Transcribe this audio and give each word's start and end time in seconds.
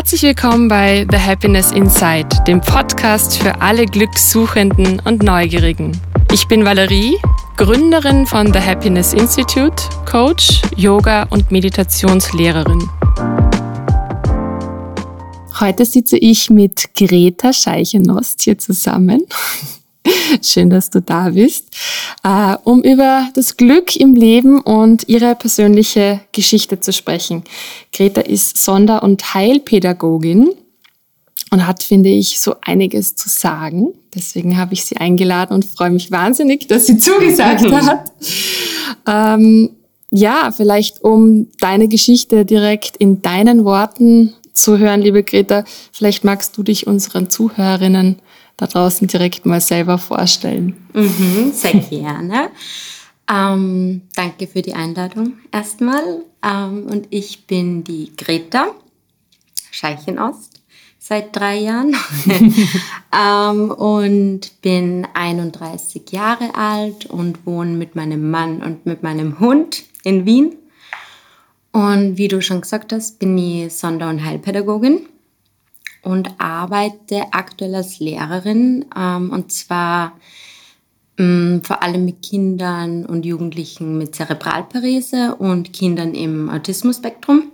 Herzlich 0.00 0.22
willkommen 0.22 0.66
bei 0.66 1.06
The 1.10 1.18
Happiness 1.18 1.72
Inside, 1.72 2.28
dem 2.46 2.62
Podcast 2.62 3.36
für 3.36 3.60
alle 3.60 3.84
Glückssuchenden 3.84 4.98
und 5.00 5.22
Neugierigen. 5.22 5.92
Ich 6.32 6.48
bin 6.48 6.64
Valerie, 6.64 7.18
Gründerin 7.58 8.24
von 8.24 8.50
The 8.50 8.60
Happiness 8.60 9.12
Institute, 9.12 9.76
Coach, 10.10 10.62
Yoga 10.74 11.24
und 11.24 11.50
Meditationslehrerin. 11.50 12.88
Heute 15.60 15.84
sitze 15.84 16.16
ich 16.16 16.48
mit 16.48 16.94
Greta 16.96 17.52
Scheichenost 17.52 18.40
hier 18.40 18.56
zusammen. 18.56 19.26
Schön, 20.42 20.70
dass 20.70 20.90
du 20.90 21.00
da 21.00 21.30
bist, 21.30 21.68
äh, 22.22 22.56
um 22.64 22.82
über 22.82 23.28
das 23.34 23.56
Glück 23.56 23.96
im 23.96 24.14
Leben 24.14 24.60
und 24.60 25.08
ihre 25.08 25.34
persönliche 25.34 26.20
Geschichte 26.32 26.80
zu 26.80 26.92
sprechen. 26.92 27.44
Greta 27.92 28.20
ist 28.20 28.56
Sonder- 28.56 29.02
und 29.02 29.34
Heilpädagogin 29.34 30.50
und 31.50 31.66
hat, 31.66 31.82
finde 31.82 32.10
ich, 32.10 32.40
so 32.40 32.54
einiges 32.62 33.16
zu 33.16 33.28
sagen. 33.28 33.88
Deswegen 34.14 34.56
habe 34.56 34.74
ich 34.74 34.84
sie 34.84 34.96
eingeladen 34.96 35.54
und 35.54 35.64
freue 35.64 35.90
mich 35.90 36.10
wahnsinnig, 36.10 36.68
dass 36.68 36.86
sie 36.86 36.98
zugesagt 36.98 37.70
hat. 37.72 38.12
Ähm, 39.06 39.70
ja, 40.10 40.52
vielleicht 40.56 41.02
um 41.04 41.48
deine 41.60 41.88
Geschichte 41.88 42.44
direkt 42.44 42.96
in 42.96 43.22
deinen 43.22 43.64
Worten 43.64 44.34
zu 44.52 44.78
hören, 44.78 45.02
liebe 45.02 45.22
Greta, 45.22 45.64
vielleicht 45.92 46.24
magst 46.24 46.56
du 46.56 46.62
dich 46.62 46.86
unseren 46.86 47.30
Zuhörerinnen 47.30 48.16
da 48.60 48.66
draußen 48.66 49.06
direkt 49.08 49.46
mal 49.46 49.60
selber 49.60 49.96
vorstellen. 49.96 50.76
Mhm, 50.92 51.52
sehr 51.52 51.74
gerne. 51.74 52.50
Ähm, 53.30 54.02
danke 54.14 54.46
für 54.46 54.60
die 54.60 54.74
Einladung 54.74 55.34
erstmal. 55.50 56.24
Ähm, 56.44 56.86
und 56.86 57.06
ich 57.10 57.46
bin 57.46 57.84
die 57.84 58.12
Greta 58.16 58.66
Scheichenost 59.70 60.60
seit 60.98 61.34
drei 61.34 61.58
Jahren 61.58 61.96
ähm, 63.16 63.70
und 63.70 64.60
bin 64.60 65.06
31 65.14 66.10
Jahre 66.10 66.54
alt 66.54 67.06
und 67.06 67.46
wohne 67.46 67.72
mit 67.72 67.96
meinem 67.96 68.30
Mann 68.30 68.62
und 68.62 68.84
mit 68.84 69.02
meinem 69.02 69.40
Hund 69.40 69.84
in 70.04 70.26
Wien. 70.26 70.56
Und 71.72 72.18
wie 72.18 72.28
du 72.28 72.42
schon 72.42 72.60
gesagt 72.60 72.92
hast, 72.92 73.18
bin 73.20 73.38
ich 73.38 73.72
Sonder- 73.72 74.10
und 74.10 74.22
Heilpädagogin 74.22 75.06
und 76.02 76.40
arbeite 76.40 77.24
aktuell 77.32 77.74
als 77.74 78.00
Lehrerin 78.00 78.86
ähm, 78.96 79.30
und 79.30 79.52
zwar 79.52 80.12
ähm, 81.18 81.60
vor 81.62 81.82
allem 81.82 82.06
mit 82.06 82.22
Kindern 82.22 83.04
und 83.04 83.26
Jugendlichen 83.26 83.98
mit 83.98 84.14
Zerebralparese 84.14 85.34
und 85.36 85.72
Kindern 85.72 86.14
im 86.14 86.48
Autismus-Spektrum. 86.48 87.52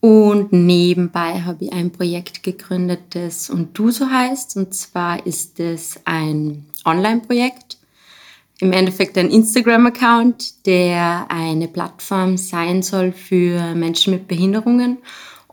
Und 0.00 0.52
nebenbei 0.52 1.40
habe 1.40 1.64
ich 1.64 1.72
ein 1.72 1.90
Projekt 1.90 2.42
gegründet, 2.42 3.00
das 3.10 3.48
und 3.50 3.76
du 3.76 3.90
so 3.90 4.08
heißt. 4.08 4.56
Und 4.56 4.74
zwar 4.74 5.26
ist 5.26 5.58
es 5.58 5.98
ein 6.04 6.66
Online-Projekt, 6.84 7.78
im 8.60 8.72
Endeffekt 8.72 9.18
ein 9.18 9.30
Instagram-Account, 9.30 10.66
der 10.66 11.26
eine 11.30 11.66
Plattform 11.66 12.36
sein 12.36 12.82
soll 12.82 13.10
für 13.12 13.74
Menschen 13.74 14.12
mit 14.12 14.28
Behinderungen 14.28 14.98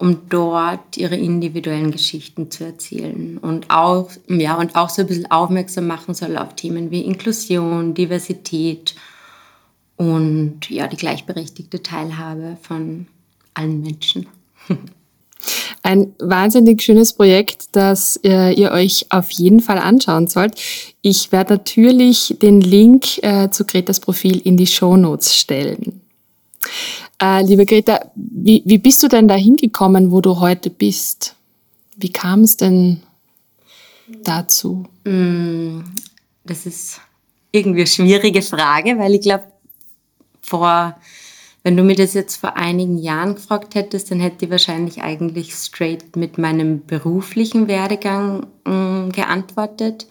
um 0.04 0.28
dort 0.28 0.98
ihre 0.98 1.16
individuellen 1.16 1.92
Geschichten 1.92 2.52
zu 2.52 2.66
erzählen 2.66 3.38
und 3.38 3.70
auch, 3.70 4.12
ja, 4.28 4.58
und 4.58 4.76
auch 4.76 4.90
so 4.90 5.02
ein 5.02 5.08
bisschen 5.08 5.32
aufmerksam 5.32 5.88
machen 5.88 6.14
soll 6.14 6.38
auf 6.38 6.58
Themen 6.58 6.92
wie 6.92 7.04
Inklusion, 7.04 7.94
Diversität 7.94 8.96
und 9.96 10.70
ja, 10.70 10.88
die 10.88 10.98
gleichberechtigte 10.98 11.82
Teilhabe 11.82 12.58
von 12.62 13.08
allen 13.54 13.80
Menschen. 13.80 14.28
Ein 15.84 16.14
wahnsinnig 16.20 16.82
schönes 16.82 17.14
Projekt, 17.14 17.68
das 17.72 18.20
äh, 18.26 18.54
ihr 18.54 18.72
euch 18.72 19.06
auf 19.10 19.32
jeden 19.32 19.62
Fall 19.62 19.78
anschauen 19.78 20.28
sollt. 20.28 20.56
Ich 21.02 21.32
werde 21.32 21.54
natürlich 21.54 22.36
den 22.42 22.60
Link 22.60 23.24
äh, 23.24 23.50
zu 23.52 23.64
Gretas 23.64 24.02
Profil 24.02 24.42
in 24.44 24.58
die 24.58 24.68
Show 24.68 24.98
Notes 24.98 25.34
stellen. 25.34 26.02
Äh, 27.24 27.42
liebe 27.44 27.66
Greta, 27.66 28.12
wie, 28.16 28.64
wie 28.66 28.78
bist 28.78 29.02
du 29.02 29.08
denn 29.08 29.30
da 29.30 29.36
hingekommen, 29.36 30.12
wo 30.12 30.20
du 30.20 30.42
heute 30.42 30.70
bist? 30.70 31.36
Wie 31.96 32.12
kam 32.12 32.42
es 32.42 32.58
denn 32.58 33.02
dazu? 34.24 34.86
Mm, 35.06 35.80
das 36.44 36.66
ist 36.66 37.00
irgendwie 37.54 37.82
eine 37.82 37.88
schwierige 37.88 38.42
Frage, 38.42 39.00
weil 39.00 39.14
ich 39.14 39.22
glaube, 39.22 39.46
vor, 40.42 40.98
wenn 41.64 41.78
du 41.78 41.84
mir 41.84 41.96
das 41.96 42.14
jetzt 42.14 42.36
vor 42.36 42.58
einigen 42.58 42.98
Jahren 42.98 43.36
gefragt 43.36 43.76
hättest, 43.76 44.12
dann 44.12 44.20
hätte 44.20 44.44
ich 44.44 44.52
wahrscheinlich 44.52 45.02
eigentlich 45.02 45.54
straight 45.54 46.18
mit 46.18 46.38
meinem 46.38 46.86
beruflichen 46.86 47.70
Werdegang 47.70 48.48
äh, 48.66 49.10
geantwortet. 49.14 50.08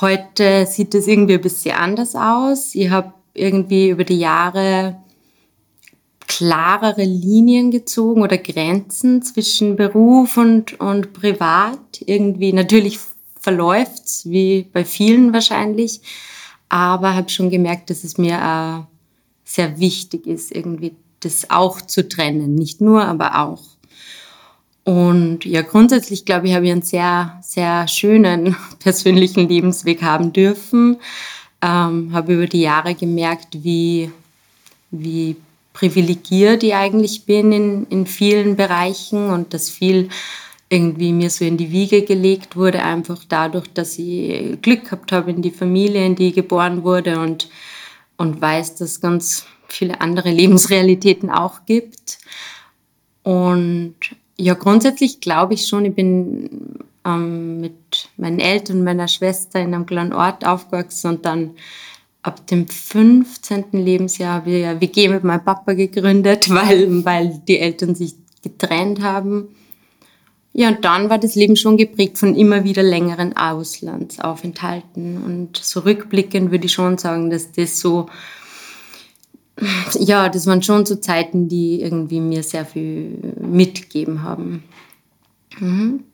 Heute 0.00 0.66
sieht 0.66 0.96
es 0.96 1.06
irgendwie 1.06 1.34
ein 1.34 1.42
bisschen 1.42 1.76
anders 1.76 2.16
aus. 2.16 2.74
Ich 2.74 2.90
habe 2.90 3.12
irgendwie 3.34 3.90
über 3.90 4.02
die 4.02 4.18
Jahre 4.18 4.96
klarere 6.28 7.04
Linien 7.04 7.70
gezogen 7.70 8.22
oder 8.22 8.38
Grenzen 8.38 9.22
zwischen 9.22 9.76
Beruf 9.76 10.36
und, 10.36 10.78
und 10.78 11.12
Privat. 11.12 12.00
Irgendwie, 12.04 12.52
natürlich 12.52 12.98
verläuft 13.40 14.04
es, 14.04 14.30
wie 14.30 14.68
bei 14.72 14.84
vielen 14.84 15.32
wahrscheinlich, 15.32 16.00
aber 16.68 17.14
habe 17.14 17.30
schon 17.30 17.50
gemerkt, 17.50 17.90
dass 17.90 18.04
es 18.04 18.18
mir 18.18 18.34
äh, 18.36 18.84
sehr 19.44 19.80
wichtig 19.80 20.26
ist, 20.26 20.54
irgendwie 20.54 20.94
das 21.20 21.50
auch 21.50 21.80
zu 21.80 22.06
trennen. 22.08 22.54
Nicht 22.54 22.80
nur, 22.80 23.04
aber 23.04 23.40
auch. 23.40 23.64
Und 24.84 25.44
ja, 25.44 25.62
grundsätzlich 25.62 26.24
glaube 26.24 26.48
ich, 26.48 26.54
habe 26.54 26.66
ich 26.66 26.72
einen 26.72 26.82
sehr, 26.82 27.38
sehr 27.42 27.88
schönen 27.88 28.54
persönlichen 28.78 29.48
Lebensweg 29.48 30.02
haben 30.02 30.32
dürfen. 30.32 30.98
Ähm, 31.60 32.10
habe 32.12 32.34
über 32.34 32.46
die 32.46 32.60
Jahre 32.60 32.94
gemerkt, 32.94 33.64
wie, 33.64 34.12
wie 34.90 35.36
privilegiert 35.72 36.62
ich 36.62 36.74
eigentlich 36.74 37.24
bin 37.24 37.52
in, 37.52 37.86
in 37.86 38.06
vielen 38.06 38.56
Bereichen 38.56 39.30
und 39.30 39.54
dass 39.54 39.70
viel 39.70 40.08
irgendwie 40.70 41.12
mir 41.12 41.30
so 41.30 41.44
in 41.44 41.56
die 41.56 41.70
Wiege 41.70 42.02
gelegt 42.02 42.56
wurde, 42.56 42.82
einfach 42.82 43.24
dadurch, 43.28 43.68
dass 43.72 43.98
ich 43.98 44.60
Glück 44.60 44.84
gehabt 44.84 45.12
habe 45.12 45.30
in 45.30 45.40
die 45.40 45.50
Familie, 45.50 46.04
in 46.04 46.14
die 46.14 46.28
ich 46.28 46.34
geboren 46.34 46.84
wurde 46.84 47.20
und, 47.20 47.48
und 48.16 48.40
weiß, 48.40 48.76
dass 48.76 48.90
es 48.90 49.00
ganz 49.00 49.46
viele 49.66 50.00
andere 50.00 50.30
Lebensrealitäten 50.32 51.30
auch 51.30 51.64
gibt. 51.64 52.18
Und 53.22 53.94
ja, 54.36 54.54
grundsätzlich 54.54 55.20
glaube 55.20 55.54
ich 55.54 55.66
schon, 55.66 55.84
ich 55.84 55.94
bin 55.94 56.78
ähm, 57.04 57.60
mit 57.60 58.08
meinen 58.16 58.40
Eltern 58.40 58.78
und 58.78 58.84
meiner 58.84 59.08
Schwester 59.08 59.60
in 59.60 59.74
einem 59.74 59.86
kleinen 59.86 60.12
Ort 60.12 60.46
aufgewachsen 60.46 61.08
und 61.08 61.24
dann 61.24 61.54
ab 62.22 62.46
dem 62.46 62.66
15. 62.68 63.66
Lebensjahr 63.72 64.34
habe 64.34 64.50
ich 64.50 64.62
ja 64.62 64.80
WG 64.80 65.08
mit 65.08 65.24
meinem 65.24 65.44
Papa 65.44 65.74
gegründet, 65.74 66.50
weil, 66.50 67.04
weil 67.04 67.40
die 67.46 67.58
Eltern 67.58 67.94
sich 67.94 68.14
getrennt 68.42 69.02
haben. 69.02 69.48
Ja, 70.52 70.68
und 70.68 70.84
dann 70.84 71.08
war 71.08 71.18
das 71.18 71.36
Leben 71.36 71.54
schon 71.56 71.76
geprägt 71.76 72.18
von 72.18 72.34
immer 72.34 72.64
wieder 72.64 72.82
längeren 72.82 73.36
Auslandsaufenthalten. 73.36 75.22
Und 75.22 75.56
so 75.56 75.80
rückblickend 75.80 76.50
würde 76.50 76.66
ich 76.66 76.72
schon 76.72 76.98
sagen, 76.98 77.30
dass 77.30 77.52
das 77.52 77.78
so, 77.78 78.06
ja, 80.00 80.28
das 80.28 80.46
waren 80.46 80.62
schon 80.62 80.84
so 80.84 80.96
Zeiten, 80.96 81.48
die 81.48 81.80
irgendwie 81.80 82.20
mir 82.20 82.42
sehr 82.42 82.64
viel 82.64 83.34
mitgegeben 83.40 84.22
haben. 84.22 84.64
Mhm. 85.60 86.04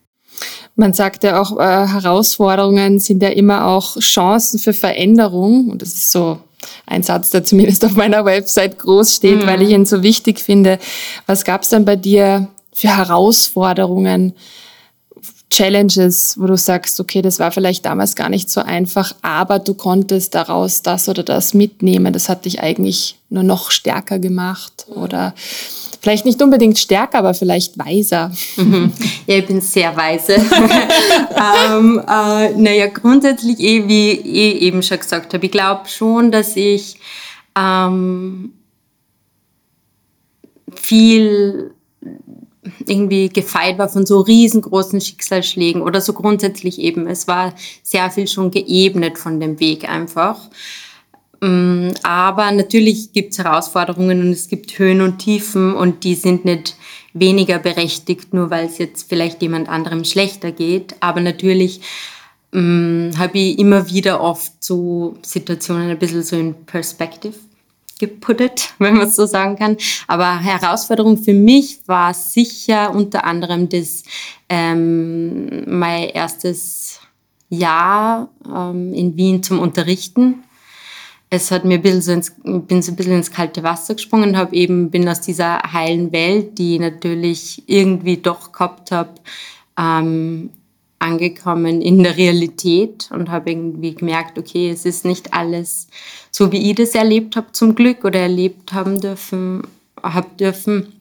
Man 0.75 0.93
sagt 0.93 1.23
ja 1.23 1.41
auch, 1.41 1.57
äh, 1.57 1.87
Herausforderungen 1.87 2.99
sind 2.99 3.23
ja 3.23 3.29
immer 3.29 3.67
auch 3.67 3.97
Chancen 3.99 4.59
für 4.59 4.73
Veränderung. 4.73 5.69
Und 5.69 5.81
das 5.81 5.89
ist 5.89 6.11
so 6.11 6.39
ein 6.85 7.03
Satz, 7.03 7.29
der 7.29 7.43
zumindest 7.43 7.85
auf 7.85 7.95
meiner 7.95 8.25
Website 8.25 8.77
groß 8.79 9.15
steht, 9.15 9.43
mhm. 9.43 9.47
weil 9.47 9.61
ich 9.61 9.69
ihn 9.69 9.85
so 9.85 10.03
wichtig 10.03 10.39
finde. 10.39 10.79
Was 11.27 11.43
gab 11.43 11.63
es 11.63 11.69
denn 11.69 11.85
bei 11.85 11.95
dir 11.95 12.47
für 12.73 12.95
Herausforderungen, 12.95 14.33
Challenges, 15.49 16.37
wo 16.37 16.47
du 16.47 16.57
sagst, 16.57 16.99
okay, 16.99 17.21
das 17.21 17.39
war 17.39 17.51
vielleicht 17.51 17.85
damals 17.85 18.15
gar 18.15 18.29
nicht 18.29 18.49
so 18.49 18.61
einfach, 18.61 19.13
aber 19.21 19.59
du 19.59 19.73
konntest 19.73 20.35
daraus 20.35 20.81
das 20.81 21.07
oder 21.07 21.23
das 21.23 21.53
mitnehmen. 21.53 22.11
Das 22.11 22.27
hat 22.27 22.43
dich 22.43 22.61
eigentlich 22.61 23.17
nur 23.29 23.43
noch 23.43 23.71
stärker 23.71 24.19
gemacht 24.19 24.85
oder 24.89 25.33
Vielleicht 26.05 26.25
nicht 26.25 26.39
unbedingt 26.39 26.77
stärker, 26.77 27.17
aber 27.17 27.33
vielleicht 27.33 27.79
weiser. 27.79 28.31
Mhm. 28.57 28.93
Ja, 29.25 29.37
ich 29.37 29.47
bin 29.47 29.59
sehr 29.59 29.97
weise. 29.97 30.33
ähm, 30.35 31.99
äh, 32.07 32.51
naja, 32.51 32.85
grundsätzlich, 32.93 33.59
eh, 33.59 33.87
wie 33.87 34.11
ich 34.11 34.61
eben 34.61 34.83
schon 34.83 34.99
gesagt 34.99 35.33
habe, 35.33 35.43
ich 35.43 35.51
glaube 35.51 35.89
schon, 35.89 36.31
dass 36.31 36.55
ich 36.55 36.99
ähm, 37.57 38.53
viel 40.75 41.71
irgendwie 42.85 43.29
gefeit 43.29 43.79
war 43.79 43.89
von 43.89 44.05
so 44.05 44.19
riesengroßen 44.19 45.01
Schicksalsschlägen 45.01 45.81
oder 45.81 46.01
so 46.01 46.13
grundsätzlich 46.13 46.77
eben. 46.77 47.07
Es 47.07 47.27
war 47.27 47.55
sehr 47.81 48.11
viel 48.11 48.27
schon 48.27 48.51
geebnet 48.51 49.17
von 49.17 49.39
dem 49.39 49.59
Weg 49.59 49.89
einfach 49.89 50.37
aber 51.41 52.51
natürlich 52.51 53.13
gibt 53.13 53.33
es 53.33 53.39
Herausforderungen 53.39 54.21
und 54.21 54.31
es 54.31 54.47
gibt 54.47 54.77
Höhen 54.79 55.01
und 55.01 55.19
Tiefen 55.19 55.75
und 55.75 56.03
die 56.03 56.15
sind 56.15 56.45
nicht 56.45 56.75
weniger 57.13 57.59
berechtigt, 57.59 58.33
nur 58.33 58.49
weil 58.49 58.65
es 58.67 58.77
jetzt 58.77 59.09
vielleicht 59.09 59.41
jemand 59.41 59.69
anderem 59.69 60.03
schlechter 60.03 60.51
geht. 60.51 60.95
Aber 60.99 61.21
natürlich 61.21 61.81
ähm, 62.53 63.11
habe 63.17 63.37
ich 63.37 63.59
immer 63.59 63.89
wieder 63.89 64.21
oft 64.21 64.63
so 64.63 65.17
Situationen 65.21 65.89
ein 65.89 65.99
bisschen 65.99 66.23
so 66.23 66.35
in 66.35 66.65
Perspective 66.65 67.35
geputtet, 67.99 68.73
wenn 68.79 68.95
man 68.95 69.07
es 69.07 69.15
so 69.15 69.25
sagen 69.25 69.55
kann. 69.57 69.77
Aber 70.07 70.39
Herausforderung 70.39 71.17
für 71.17 71.33
mich 71.33 71.79
war 71.85 72.13
sicher 72.13 72.93
unter 72.93 73.25
anderem 73.25 73.69
das 73.69 74.03
ähm, 74.49 75.63
mein 75.67 76.09
erstes 76.09 76.99
Jahr 77.49 78.29
ähm, 78.45 78.93
in 78.93 79.15
Wien 79.15 79.43
zum 79.43 79.59
Unterrichten. 79.59 80.43
Es 81.35 81.51
hat 81.51 81.65
mir 81.65 81.75
ein 81.75 81.81
bisschen 81.81 82.01
so 82.01 82.11
ins, 82.13 82.33
bin 82.43 82.81
so 82.81 82.93
ein 82.93 82.95
bisschen 82.95 83.17
ins 83.17 83.29
kalte 83.29 83.61
Wasser 83.61 83.95
gesprungen, 83.95 84.37
habe 84.37 84.55
eben 84.55 84.89
bin 84.89 85.07
aus 85.09 85.19
dieser 85.19 85.61
heilen 85.73 86.11
Welt, 86.13 86.57
die 86.57 86.75
ich 86.75 86.79
natürlich 86.79 87.63
irgendwie 87.67 88.17
doch 88.17 88.53
gehabt 88.53 88.91
habe, 88.91 89.11
ähm, 89.77 90.49
angekommen 90.99 91.81
in 91.81 92.03
der 92.03 92.15
Realität 92.15 93.09
und 93.11 93.29
habe 93.29 93.51
irgendwie 93.51 93.95
gemerkt, 93.95 94.39
okay, 94.39 94.69
es 94.69 94.85
ist 94.85 95.03
nicht 95.03 95.33
alles 95.33 95.87
so, 96.31 96.53
wie 96.53 96.71
ich 96.71 96.75
das 96.77 96.95
erlebt 96.95 97.35
habe 97.35 97.51
zum 97.51 97.75
Glück 97.75 98.05
oder 98.05 98.21
erlebt 98.21 98.71
haben 98.71 99.01
dürfen, 99.01 99.63
hab 100.01 100.37
dürfen. 100.37 100.93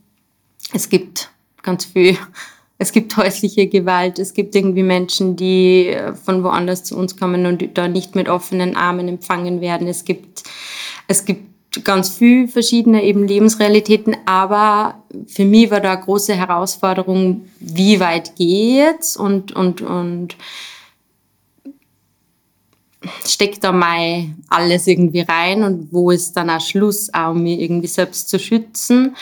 Es 0.73 0.89
gibt 0.89 1.31
ganz 1.63 1.85
viel, 1.85 2.19
es 2.85 2.93
gibt 2.93 3.17
häusliche 3.17 3.67
Gewalt, 3.67 4.19
es 4.19 4.35
gibt 4.35 4.55
irgendwie 4.55 4.83
Menschen, 4.83 5.37
die 5.37 5.97
von 6.23 6.45
woanders 6.45 6.85
zu 6.85 6.99
uns 6.99 7.17
kommen 7.17 7.47
und 7.47 7.79
da 7.79 7.89
nicht 7.89 8.15
mit 8.15 8.29
offenen 8.29 8.77
Armen 8.77 9.09
empfangen 9.09 9.63
werden. 9.63 9.89
Es 9.89 10.05
gibt, 10.05 10.43
es 11.09 11.25
gibt 11.25 11.83
ganz 11.83 12.11
viel 12.11 12.47
verschiedene 12.47 13.03
eben 13.03 13.27
Lebensrealitäten, 13.27 14.19
aber 14.27 15.03
für 15.27 15.47
mich 15.47 15.71
war 15.71 15.81
da 15.81 15.93
eine 15.93 16.03
große 16.03 16.35
Herausforderung, 16.35 17.47
wie 17.59 18.01
weit 18.01 18.37
geht's 18.37 19.17
und, 19.17 19.53
und, 19.53 19.81
und 19.81 20.37
steckt 23.25 23.65
da 23.65 23.73
mal 23.73 24.27
alles 24.49 24.87
irgendwie 24.87 25.21
rein 25.21 25.63
und 25.63 25.91
wo 25.91 26.11
ist 26.11 26.35
dann 26.35 26.51
auch 26.51 26.61
Schluss, 26.61 27.13
auch 27.15 27.31
um 27.31 27.43
mich 27.43 27.61
irgendwie 27.61 27.87
selbst 27.87 28.29
zu 28.29 28.39
schützen. 28.39 29.17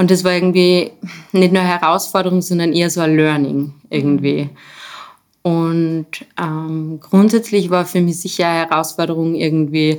Und 0.00 0.10
das 0.10 0.24
war 0.24 0.32
irgendwie 0.32 0.92
nicht 1.32 1.52
nur 1.52 1.62
Herausforderung, 1.62 2.40
sondern 2.40 2.72
eher 2.72 2.88
so 2.88 3.02
ein 3.02 3.16
Learning 3.16 3.74
irgendwie. 3.90 4.48
Und 5.42 6.06
ähm, 6.40 7.00
grundsätzlich 7.02 7.68
war 7.68 7.84
für 7.84 8.00
mich 8.00 8.18
sicher 8.18 8.46
eine 8.46 8.70
Herausforderung 8.70 9.34
irgendwie, 9.34 9.98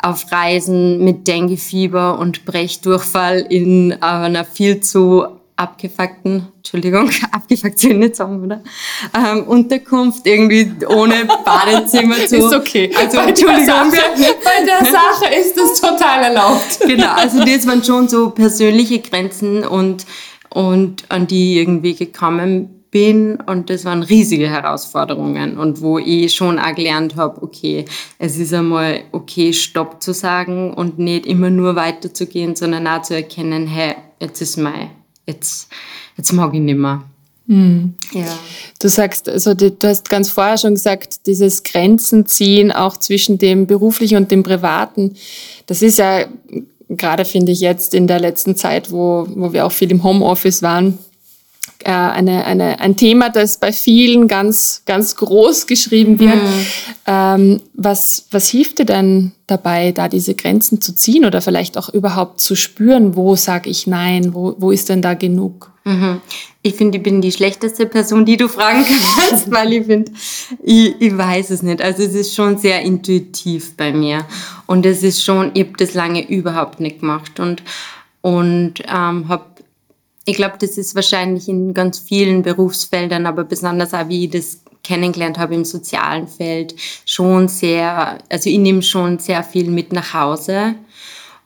auf 0.00 0.32
Reisen 0.32 1.04
mit 1.04 1.28
Denguefieber 1.28 2.18
und 2.18 2.46
Brechdurchfall 2.46 3.46
in 3.48 3.92
einer 4.02 4.44
viel 4.44 4.80
zu 4.80 5.28
abgefuckten, 5.58 6.48
Entschuldigung, 6.56 7.10
abgefuckt 7.32 7.78
sind 7.78 7.98
nicht 7.98 8.16
sagen, 8.16 8.44
oder? 8.44 8.62
Ähm, 9.14 9.44
Unterkunft 9.44 10.26
irgendwie 10.26 10.70
ohne 10.86 11.26
Badezimmer 11.44 12.16
zu. 12.26 12.36
Ist 12.36 12.54
okay. 12.54 12.90
Also, 12.96 13.18
bei 13.18 13.24
Entschuldigung. 13.24 13.66
Der 13.66 13.66
Sache, 13.66 14.34
bei 14.44 14.64
der 14.64 14.84
Sache 14.92 15.34
ist 15.34 15.56
das 15.56 15.80
total 15.80 16.24
erlaubt. 16.24 16.78
Genau, 16.86 17.12
also 17.12 17.44
das 17.44 17.66
waren 17.66 17.82
schon 17.82 18.08
so 18.08 18.30
persönliche 18.30 19.00
Grenzen 19.00 19.64
und, 19.66 20.06
und 20.50 21.04
an 21.08 21.26
die 21.26 21.58
irgendwie 21.58 21.94
gekommen 21.94 22.78
bin 22.90 23.36
und 23.36 23.68
das 23.68 23.84
waren 23.84 24.02
riesige 24.02 24.48
Herausforderungen 24.48 25.58
und 25.58 25.82
wo 25.82 25.98
ich 25.98 26.34
schon 26.34 26.58
auch 26.58 26.74
gelernt 26.74 27.16
habe, 27.16 27.42
okay, 27.42 27.84
es 28.18 28.38
ist 28.38 28.54
einmal 28.54 29.02
okay, 29.12 29.52
Stopp 29.52 30.02
zu 30.02 30.14
sagen 30.14 30.72
und 30.72 30.98
nicht 30.98 31.26
immer 31.26 31.50
nur 31.50 31.76
weiterzugehen, 31.76 32.56
sondern 32.56 32.86
auch 32.86 33.02
zu 33.02 33.14
erkennen, 33.14 33.66
hey, 33.66 33.96
jetzt 34.20 34.40
ist 34.40 34.56
mein, 34.56 34.90
jetzt, 35.28 35.68
jetzt 36.16 36.32
mag 36.32 36.52
ich 36.54 36.60
nicht 36.60 36.78
mehr. 36.78 37.04
Mhm. 37.46 37.94
Ja. 38.12 38.38
Du 38.80 38.88
sagst, 38.88 39.28
also 39.28 39.54
du 39.54 39.72
hast 39.82 40.10
ganz 40.10 40.28
vorher 40.28 40.58
schon 40.58 40.74
gesagt, 40.74 41.26
dieses 41.26 41.62
Grenzen 41.62 42.26
ziehen 42.26 42.72
auch 42.72 42.96
zwischen 42.96 43.38
dem 43.38 43.66
beruflichen 43.66 44.16
und 44.16 44.30
dem 44.30 44.42
privaten, 44.42 45.14
das 45.66 45.82
ist 45.82 45.98
ja 45.98 46.26
gerade 46.90 47.24
finde 47.24 47.52
ich 47.52 47.60
jetzt 47.60 47.94
in 47.94 48.06
der 48.06 48.18
letzten 48.18 48.56
Zeit, 48.56 48.90
wo, 48.90 49.26
wo 49.34 49.52
wir 49.52 49.66
auch 49.66 49.72
viel 49.72 49.90
im 49.90 50.02
Homeoffice 50.02 50.62
waren, 50.62 50.98
äh, 51.84 51.90
eine, 51.90 52.44
eine, 52.44 52.80
ein 52.80 52.96
Thema, 52.96 53.30
das 53.30 53.58
bei 53.58 53.72
vielen 53.72 54.26
ganz, 54.28 54.82
ganz 54.86 55.16
groß 55.16 55.66
geschrieben 55.66 56.18
wird. 56.18 56.34
Mhm. 56.34 56.66
Ähm, 57.06 57.60
was, 57.74 58.26
was 58.30 58.48
hilft 58.48 58.80
dir 58.80 58.84
denn 58.84 59.32
dabei, 59.46 59.92
da 59.92 60.08
diese 60.08 60.34
Grenzen 60.34 60.80
zu 60.80 60.94
ziehen 60.94 61.24
oder 61.24 61.40
vielleicht 61.40 61.78
auch 61.78 61.88
überhaupt 61.88 62.40
zu 62.40 62.56
spüren, 62.56 63.16
wo 63.16 63.36
sage 63.36 63.70
ich 63.70 63.86
Nein, 63.86 64.34
wo, 64.34 64.56
wo 64.58 64.70
ist 64.70 64.88
denn 64.88 65.02
da 65.02 65.14
genug? 65.14 65.70
Mhm. 65.84 66.20
Ich 66.62 66.74
finde, 66.74 66.98
ich 66.98 67.04
bin 67.04 67.22
die 67.22 67.32
schlechteste 67.32 67.86
Person, 67.86 68.26
die 68.26 68.36
du 68.36 68.48
fragen 68.48 68.84
kannst, 68.84 69.50
weil 69.50 69.72
ich 69.72 69.86
finde, 69.86 70.12
ich, 70.62 70.94
ich 71.00 71.16
weiß 71.16 71.50
es 71.50 71.62
nicht. 71.62 71.80
Also 71.80 72.02
es 72.02 72.14
ist 72.14 72.34
schon 72.34 72.58
sehr 72.58 72.82
intuitiv 72.82 73.76
bei 73.76 73.92
mir 73.92 74.26
und 74.66 74.84
es 74.84 75.02
ist 75.02 75.24
schon, 75.24 75.52
ich 75.54 75.66
habe 75.66 75.76
das 75.78 75.94
lange 75.94 76.28
überhaupt 76.28 76.80
nicht 76.80 77.00
gemacht 77.00 77.40
und, 77.40 77.62
und 78.20 78.74
ähm, 78.86 79.28
habe 79.28 79.46
ich 80.28 80.36
glaube, 80.36 80.56
das 80.60 80.76
ist 80.76 80.94
wahrscheinlich 80.94 81.48
in 81.48 81.72
ganz 81.72 81.98
vielen 81.98 82.42
Berufsfeldern, 82.42 83.24
aber 83.24 83.44
besonders 83.44 83.94
auch, 83.94 84.08
wie 84.08 84.26
ich 84.26 84.30
das 84.30 84.60
kennengelernt 84.84 85.38
habe 85.38 85.54
im 85.54 85.64
sozialen 85.64 86.28
Feld, 86.28 86.74
schon 87.06 87.48
sehr, 87.48 88.18
also 88.28 88.50
ich 88.50 88.58
nehme 88.58 88.82
schon 88.82 89.18
sehr 89.18 89.42
viel 89.42 89.70
mit 89.70 89.94
nach 89.94 90.12
Hause 90.12 90.74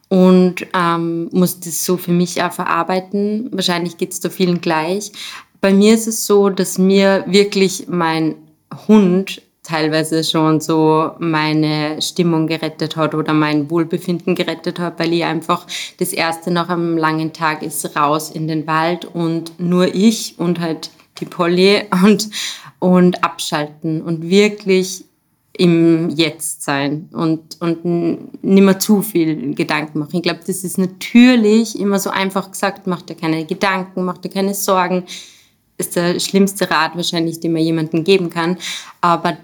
und 0.09 0.67
ähm, 0.75 1.29
muss 1.31 1.61
das 1.61 1.85
so 1.85 1.97
für 1.97 2.11
mich 2.11 2.43
auch 2.43 2.53
verarbeiten. 2.53 3.49
Wahrscheinlich 3.53 3.99
geht 3.99 4.13
es 4.13 4.21
da 4.21 4.29
vielen 4.31 4.61
gleich. 4.61 5.13
Bei 5.61 5.73
mir 5.73 5.95
ist 5.95 6.09
es 6.09 6.27
so, 6.27 6.49
dass 6.49 6.77
mir 6.77 7.25
wirklich 7.29 7.87
mein 7.89 8.35
Hund 8.89 9.43
teilweise 9.63 10.25
schon 10.25 10.61
so 10.61 11.13
meine 11.19 12.03
Stimmung 12.03 12.47
gerettet 12.47 12.97
hat 12.97 13.15
oder 13.15 13.33
mein 13.33 13.71
Wohlbefinden 13.71 14.35
gerettet 14.35 14.79
hat, 14.79 14.99
weil 14.99 15.13
ich 15.13 15.25
einfach 15.25 15.67
das 15.99 16.13
erste 16.13 16.51
nach 16.51 16.69
einem 16.69 16.97
langen 16.97 17.33
Tag 17.33 17.63
ist 17.63 17.97
raus 17.97 18.31
in 18.31 18.49
den 18.49 18.67
Wald 18.67 19.05
und 19.05 19.59
nur 19.61 19.95
ich 19.95 20.35
und 20.39 20.59
halt 20.59 20.91
die 21.19 21.27
Polly 21.27 21.83
und, 22.03 22.29
und 22.81 23.23
abschalten 23.23 24.03
und 24.03 24.29
wirklich 24.29 25.05
im 25.57 26.09
Jetzt 26.11 26.63
sein 26.63 27.09
und, 27.13 27.61
und 27.61 27.85
nicht 28.43 28.83
zu 28.83 29.03
viel 29.03 29.55
Gedanken 29.55 29.99
machen. 29.99 30.17
Ich 30.17 30.23
glaube, 30.23 30.41
das 30.45 30.65
ist 30.65 30.79
natürlich 30.79 31.79
immer 31.79 31.99
so 31.99 32.11
einfach 32.11 32.51
gesagt, 32.51 32.87
mach 32.87 33.03
dir 33.03 33.15
keine 33.15 33.45
Gedanken, 33.45 34.05
mach 34.05 34.19
dir 34.19 34.31
keine 34.31 34.55
Sorgen. 34.55 35.05
Ist 35.77 35.95
der 35.95 36.19
schlimmste 36.21 36.71
Rat 36.71 36.97
wahrscheinlich, 36.97 37.39
den 37.41 37.53
man 37.53 37.63
jemandem 37.63 38.03
geben 38.03 38.31
kann. 38.31 38.57
Aber 39.03 39.37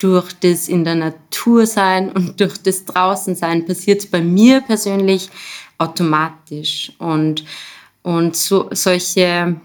durch 0.00 0.32
das 0.40 0.68
in 0.68 0.82
der 0.82 0.96
Natur 0.96 1.66
sein 1.66 2.10
und 2.10 2.40
durch 2.40 2.58
das 2.58 2.84
draußen 2.84 3.36
sein 3.36 3.64
passiert 3.64 4.00
es 4.00 4.10
bei 4.10 4.20
mir 4.20 4.62
persönlich 4.62 5.30
automatisch. 5.78 6.92
Und, 6.98 7.44
und 8.02 8.34
so, 8.34 8.68
solche, 8.72 9.60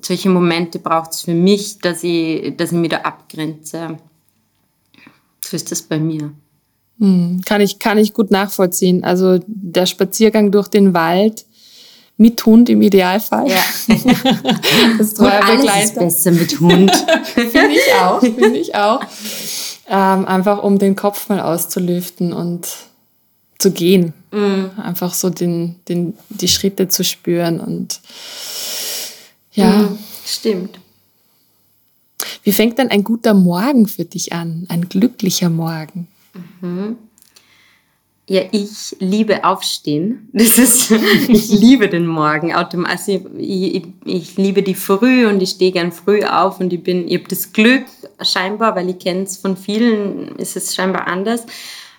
solche 0.00 0.30
Momente 0.30 0.78
braucht 0.78 1.10
es 1.12 1.22
für 1.22 1.34
mich, 1.34 1.78
dass 1.78 2.02
ich, 2.02 2.56
dass 2.56 2.72
ich 2.72 2.78
mich 2.78 2.90
da 2.90 2.98
abgrenze. 2.98 3.98
So 5.44 5.56
ist 5.56 5.70
das 5.70 5.82
bei 5.82 5.98
mir. 5.98 6.32
Hm, 6.98 7.40
kann, 7.44 7.60
ich, 7.60 7.78
kann 7.78 7.98
ich 7.98 8.14
gut 8.14 8.30
nachvollziehen. 8.30 9.04
Also 9.04 9.40
der 9.46 9.86
Spaziergang 9.86 10.52
durch 10.52 10.68
den 10.68 10.94
Wald 10.94 11.46
mit 12.16 12.44
Hund 12.44 12.68
im 12.68 12.82
Idealfall. 12.82 13.48
Ja. 13.48 13.64
das 14.98 15.06
ist 15.08 15.20
alles 15.20 15.84
ist 15.84 15.94
besser 15.94 16.30
mit 16.32 16.60
Hund. 16.60 16.92
finde 17.24 17.72
ich 17.72 17.94
auch, 17.94 18.20
finde 18.20 18.58
ich 18.58 18.74
auch 18.74 19.00
ähm, 19.90 20.24
einfach 20.24 20.62
um 20.62 20.78
den 20.78 20.96
Kopf 20.96 21.28
mal 21.28 21.40
auszulüften 21.40 22.32
und 22.32 22.68
zu 23.58 23.72
gehen. 23.72 24.14
Mhm. 24.30 24.70
Einfach 24.76 25.12
so 25.12 25.28
den, 25.28 25.76
den, 25.88 26.14
die 26.28 26.48
Schritte 26.48 26.88
zu 26.88 27.04
spüren 27.04 27.60
und 27.60 28.00
ja. 29.52 29.70
Mhm, 29.70 29.98
stimmt. 30.24 30.78
Wie 32.44 32.52
fängt 32.52 32.78
denn 32.78 32.90
ein 32.90 33.04
guter 33.04 33.34
Morgen 33.34 33.86
für 33.86 34.04
dich 34.04 34.32
an? 34.32 34.64
Ein 34.68 34.88
glücklicher 34.88 35.50
Morgen? 35.50 36.06
Mhm. 36.60 36.96
Ja, 38.30 38.42
ich 38.52 38.94
liebe 39.00 39.42
Aufstehen. 39.42 40.28
Das 40.32 40.56
ist, 40.56 40.92
ich 41.28 41.50
liebe 41.50 41.88
den 41.88 42.06
Morgen. 42.06 42.54
Also 42.54 43.26
ich, 43.36 43.74
ich, 43.74 43.84
ich 44.04 44.36
liebe 44.36 44.62
die 44.62 44.76
Früh 44.76 45.26
und 45.26 45.42
ich 45.42 45.50
stehe 45.50 45.72
gern 45.72 45.90
früh 45.90 46.22
auf 46.22 46.60
und 46.60 46.72
ich 46.72 46.80
bin, 46.80 47.08
ich 47.08 47.18
habe 47.18 47.28
das 47.28 47.52
Glück 47.52 47.86
scheinbar, 48.22 48.76
weil 48.76 48.88
ich 48.88 49.00
kenne 49.00 49.24
es 49.24 49.36
von 49.36 49.56
vielen, 49.56 50.36
ist 50.36 50.56
es 50.56 50.76
scheinbar 50.76 51.08
anders. 51.08 51.44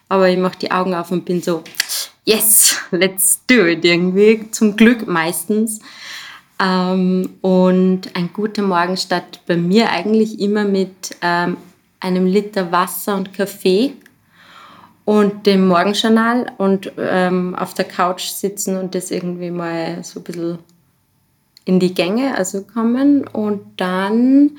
Aber 0.07 0.29
ich 0.29 0.37
mache 0.37 0.57
die 0.57 0.71
Augen 0.71 0.95
auf 0.95 1.11
und 1.11 1.25
bin 1.25 1.41
so, 1.41 1.65
yes, 2.23 2.77
let's 2.91 3.41
do 3.45 3.65
it 3.65 3.83
irgendwie. 3.83 4.49
Zum 4.51 4.77
Glück 4.77 5.05
meistens. 5.07 5.81
Ähm, 6.63 7.27
und 7.41 8.03
ein 8.15 8.29
guter 8.31 8.61
Morgen 8.61 8.95
startet 8.95 9.41
bei 9.47 9.57
mir 9.57 9.89
eigentlich 9.89 10.39
immer 10.39 10.63
mit 10.63 11.13
ähm, 11.21 11.57
einem 11.99 12.25
Liter 12.25 12.71
Wasser 12.71 13.17
und 13.17 13.33
Kaffee 13.33 13.95
und 15.05 15.45
dem 15.45 15.67
Morgenjournal 15.67 16.51
und 16.57 16.91
ähm, 16.97 17.55
auf 17.55 17.73
der 17.73 17.85
Couch 17.85 18.25
sitzen 18.25 18.77
und 18.77 18.95
das 18.95 19.11
irgendwie 19.11 19.51
mal 19.51 20.03
so 20.03 20.19
ein 20.19 20.23
bisschen 20.23 20.59
in 21.65 21.79
die 21.79 21.93
Gänge 21.93 22.35
also 22.37 22.63
kommen 22.63 23.27
und 23.27 23.61
dann 23.77 24.51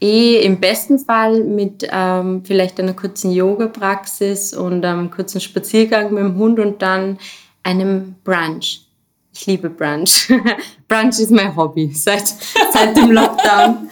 eh 0.00 0.40
im 0.40 0.60
besten 0.60 0.98
Fall 0.98 1.44
mit 1.44 1.86
ähm, 1.90 2.42
vielleicht 2.44 2.78
einer 2.78 2.92
kurzen 2.92 3.30
Yoga-Praxis 3.30 4.54
und 4.54 4.84
einem 4.84 5.10
kurzen 5.10 5.40
Spaziergang 5.40 6.12
mit 6.12 6.22
dem 6.22 6.36
Hund 6.36 6.58
und 6.58 6.82
dann 6.82 7.18
einem 7.62 8.16
Brunch. 8.24 8.82
Ich 9.32 9.46
liebe 9.46 9.70
Brunch. 9.70 10.32
Brunch 10.88 11.18
ist 11.18 11.30
mein 11.30 11.56
Hobby 11.56 11.92
seit, 11.92 12.24
seit 12.72 12.96
dem 12.96 13.10
Lockdown. 13.10 13.88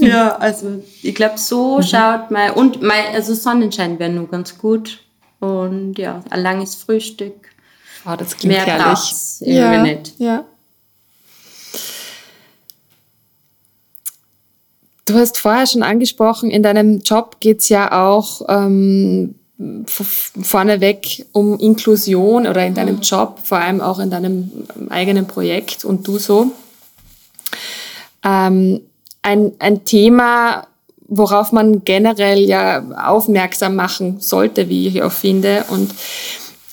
ja, 0.00 0.36
also 0.36 0.82
ich 1.02 1.14
glaube, 1.14 1.38
so 1.38 1.78
mhm. 1.78 1.82
schaut 1.82 2.30
mein, 2.30 2.50
und 2.52 2.82
mein, 2.82 3.14
also 3.14 3.32
Sonnenschein 3.32 3.98
wäre 3.98 4.10
nur 4.10 4.28
ganz 4.28 4.58
gut. 4.58 4.98
Und 5.42 5.98
ja, 5.98 6.22
ein 6.30 6.40
langes 6.40 6.76
Frühstück. 6.76 7.48
Oh, 8.06 8.14
das 8.16 8.36
klingt 8.36 8.54
Mehr 8.54 8.64
herrlich. 8.64 9.12
Irgendwie 9.40 9.58
ja, 9.58 9.82
nicht. 9.82 10.12
Ja. 10.18 10.44
Du 15.04 15.14
hast 15.14 15.38
vorher 15.38 15.66
schon 15.66 15.82
angesprochen, 15.82 16.48
in 16.48 16.62
deinem 16.62 17.00
Job 17.00 17.40
geht 17.40 17.58
es 17.58 17.68
ja 17.70 17.90
auch 17.90 18.42
ähm, 18.48 19.34
vorneweg 19.90 21.26
um 21.32 21.58
Inklusion 21.58 22.46
oder 22.46 22.64
in 22.64 22.74
deinem 22.76 23.00
Job, 23.00 23.40
vor 23.42 23.58
allem 23.58 23.80
auch 23.80 23.98
in 23.98 24.10
deinem 24.10 24.68
eigenen 24.90 25.26
Projekt 25.26 25.84
und 25.84 26.06
du 26.06 26.18
so. 26.18 26.52
Ähm, 28.24 28.80
ein, 29.22 29.52
ein 29.58 29.84
Thema, 29.84 30.68
worauf 31.14 31.52
man 31.52 31.84
generell 31.84 32.40
ja 32.40 32.82
aufmerksam 33.06 33.76
machen 33.76 34.20
sollte, 34.20 34.70
wie 34.70 34.88
ich 34.88 35.02
auch 35.02 35.12
finde, 35.12 35.66
und 35.68 35.94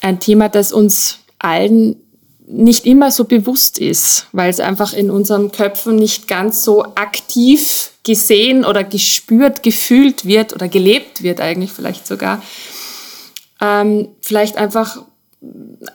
ein 0.00 0.18
Thema, 0.18 0.48
das 0.48 0.72
uns 0.72 1.18
allen 1.38 1.96
nicht 2.46 2.86
immer 2.86 3.10
so 3.10 3.24
bewusst 3.24 3.78
ist, 3.78 4.26
weil 4.32 4.50
es 4.50 4.58
einfach 4.58 4.92
in 4.92 5.10
unseren 5.10 5.52
Köpfen 5.52 5.96
nicht 5.96 6.26
ganz 6.26 6.64
so 6.64 6.84
aktiv 6.94 7.92
gesehen 8.02 8.64
oder 8.64 8.82
gespürt, 8.82 9.62
gefühlt 9.62 10.24
wird 10.24 10.54
oder 10.54 10.68
gelebt 10.68 11.22
wird 11.22 11.40
eigentlich 11.40 11.70
vielleicht 11.70 12.06
sogar. 12.06 12.42
Ähm, 13.60 14.08
vielleicht 14.20 14.56
einfach 14.56 15.02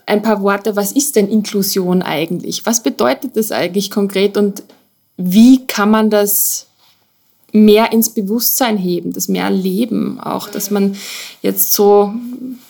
ein 0.06 0.22
paar 0.22 0.42
Worte, 0.42 0.76
was 0.76 0.92
ist 0.92 1.16
denn 1.16 1.28
Inklusion 1.30 2.04
eigentlich? 2.04 2.66
Was 2.66 2.84
bedeutet 2.84 3.36
das 3.36 3.52
eigentlich 3.52 3.92
konkret 3.92 4.38
und 4.38 4.64
wie 5.18 5.66
kann 5.66 5.90
man 5.90 6.10
das 6.10 6.68
mehr 7.56 7.92
ins 7.92 8.10
Bewusstsein 8.10 8.78
heben, 8.78 9.14
das 9.14 9.28
mehr 9.28 9.50
leben 9.50 10.20
auch, 10.20 10.50
dass 10.50 10.72
man 10.72 10.96
jetzt 11.42 11.74
so 11.74 12.14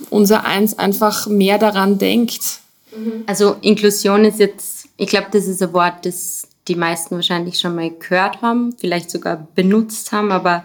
unser 0.10 0.46
Eins 0.46 0.78
einfach 0.78 1.28
mehr 1.28 1.58
daran 1.58 1.98
denkt, 1.98 2.62
Mhm. 2.96 3.24
Also 3.26 3.58
Inklusion 3.62 4.26
ist 4.26 4.40
jetzt, 4.40 4.90
ich 4.98 5.08
glaube, 5.08 5.28
das 5.32 5.48
ist 5.48 5.62
ein 5.62 5.74
Wort, 5.74 6.06
das 6.06 6.48
die 6.68 6.76
meisten 6.76 7.16
wahrscheinlich 7.16 7.60
schon 7.60 7.76
mal 7.76 7.92
gehört 7.92 8.42
haben, 8.42 8.74
vielleicht 8.78 9.12
sogar 9.12 9.48
benutzt 9.54 10.12
haben, 10.12 10.32
aber 10.32 10.64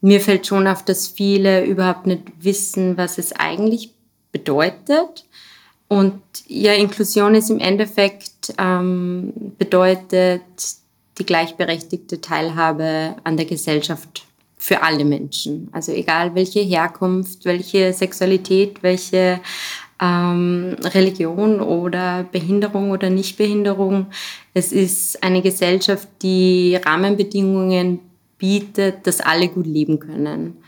mir 0.00 0.20
fällt 0.20 0.46
schon 0.46 0.66
auf, 0.66 0.84
dass 0.84 1.06
viele 1.06 1.64
überhaupt 1.64 2.06
nicht 2.06 2.22
wissen, 2.40 2.96
was 2.96 3.18
es 3.18 3.32
eigentlich 3.32 3.92
bedeutet. 4.32 5.26
Und 5.86 6.20
ja, 6.48 6.72
Inklusion 6.74 7.34
ist 7.34 7.50
im 7.50 7.60
Endeffekt 7.60 8.54
ähm, 8.58 9.32
bedeutet 9.58 10.42
die 11.18 11.26
gleichberechtigte 11.26 12.20
Teilhabe 12.20 13.16
an 13.24 13.36
der 13.36 13.46
Gesellschaft 13.46 14.24
für 14.56 14.82
alle 14.82 15.04
Menschen. 15.04 15.68
Also 15.72 15.92
egal 15.92 16.34
welche 16.34 16.60
Herkunft, 16.60 17.44
welche 17.44 17.92
Sexualität, 17.92 18.82
welche 18.82 19.40
ähm, 20.00 20.76
Religion 20.82 21.60
oder 21.60 22.24
Behinderung 22.30 22.90
oder 22.90 23.10
Nichtbehinderung. 23.10 24.06
Es 24.54 24.72
ist 24.72 25.22
eine 25.22 25.42
Gesellschaft, 25.42 26.08
die 26.22 26.76
Rahmenbedingungen 26.76 28.00
bietet, 28.38 29.06
dass 29.06 29.20
alle 29.20 29.48
gut 29.48 29.66
leben 29.66 29.98
können. 29.98 30.58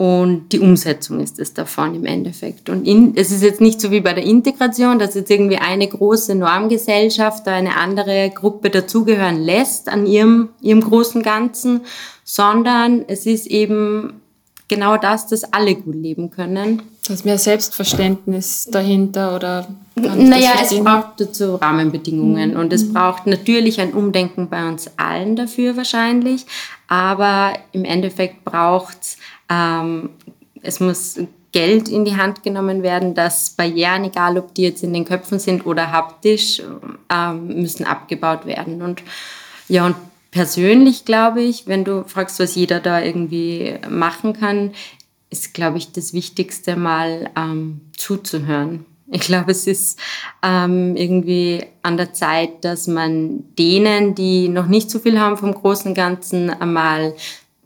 Und 0.00 0.48
die 0.52 0.60
Umsetzung 0.60 1.20
ist 1.20 1.38
es 1.38 1.52
davon 1.52 1.94
im 1.94 2.06
Endeffekt. 2.06 2.70
Und 2.70 2.86
in, 2.86 3.14
es 3.16 3.30
ist 3.30 3.42
jetzt 3.42 3.60
nicht 3.60 3.82
so 3.82 3.90
wie 3.90 4.00
bei 4.00 4.14
der 4.14 4.24
Integration, 4.24 4.98
dass 4.98 5.14
jetzt 5.14 5.30
irgendwie 5.30 5.58
eine 5.58 5.86
große 5.86 6.34
Normgesellschaft 6.34 7.46
da 7.46 7.52
eine 7.52 7.76
andere 7.76 8.32
Gruppe 8.34 8.70
dazugehören 8.70 9.42
lässt 9.42 9.90
an 9.90 10.06
ihrem, 10.06 10.48
ihrem 10.62 10.80
großen 10.80 11.22
Ganzen, 11.22 11.82
sondern 12.24 13.04
es 13.08 13.26
ist 13.26 13.46
eben 13.46 14.22
genau 14.68 14.96
das, 14.96 15.26
dass 15.26 15.44
alle 15.52 15.74
gut 15.74 15.96
leben 15.96 16.30
können. 16.30 16.80
Da 17.06 17.12
ist 17.12 17.26
mehr 17.26 17.36
Selbstverständnis 17.36 18.68
dahinter 18.72 19.36
oder? 19.36 19.66
Naja, 19.96 20.52
es 20.62 20.74
braucht 20.82 21.20
dazu 21.20 21.56
Rahmenbedingungen 21.56 22.52
mhm. 22.52 22.56
und 22.56 22.72
es 22.72 22.84
mhm. 22.84 22.94
braucht 22.94 23.26
natürlich 23.26 23.82
ein 23.82 23.92
Umdenken 23.92 24.48
bei 24.48 24.66
uns 24.66 24.90
allen 24.96 25.36
dafür 25.36 25.76
wahrscheinlich, 25.76 26.46
aber 26.88 27.52
im 27.72 27.84
Endeffekt 27.84 28.44
braucht 28.46 28.96
es, 29.02 29.16
ähm, 29.50 30.10
es 30.62 30.80
muss 30.80 31.18
Geld 31.52 31.88
in 31.88 32.04
die 32.04 32.16
Hand 32.16 32.42
genommen 32.42 32.82
werden, 32.82 33.14
dass 33.14 33.50
Barrieren, 33.50 34.04
egal 34.04 34.38
ob 34.38 34.54
die 34.54 34.62
jetzt 34.62 34.84
in 34.84 34.92
den 34.92 35.04
Köpfen 35.04 35.38
sind 35.38 35.66
oder 35.66 35.90
haptisch, 35.90 36.62
ähm, 37.12 37.60
müssen 37.60 37.84
abgebaut 37.84 38.46
werden. 38.46 38.82
Und 38.82 39.02
ja, 39.68 39.86
und 39.86 39.96
persönlich 40.30 41.04
glaube 41.04 41.42
ich, 41.42 41.66
wenn 41.66 41.84
du 41.84 42.04
fragst, 42.04 42.38
was 42.38 42.54
jeder 42.54 42.78
da 42.78 43.02
irgendwie 43.02 43.74
machen 43.88 44.32
kann, 44.32 44.72
ist, 45.28 45.54
glaube 45.54 45.78
ich, 45.78 45.92
das 45.92 46.12
Wichtigste 46.12 46.76
mal 46.76 47.30
ähm, 47.36 47.80
zuzuhören. 47.96 48.84
Ich 49.12 49.22
glaube, 49.22 49.50
es 49.50 49.66
ist 49.66 49.98
ähm, 50.42 50.94
irgendwie 50.94 51.64
an 51.82 51.96
der 51.96 52.12
Zeit, 52.12 52.64
dass 52.64 52.86
man 52.86 53.44
denen, 53.58 54.14
die 54.14 54.48
noch 54.48 54.66
nicht 54.66 54.88
so 54.88 55.00
viel 55.00 55.18
haben 55.18 55.36
vom 55.36 55.52
großen 55.52 55.94
Ganzen, 55.94 56.50
einmal 56.50 57.14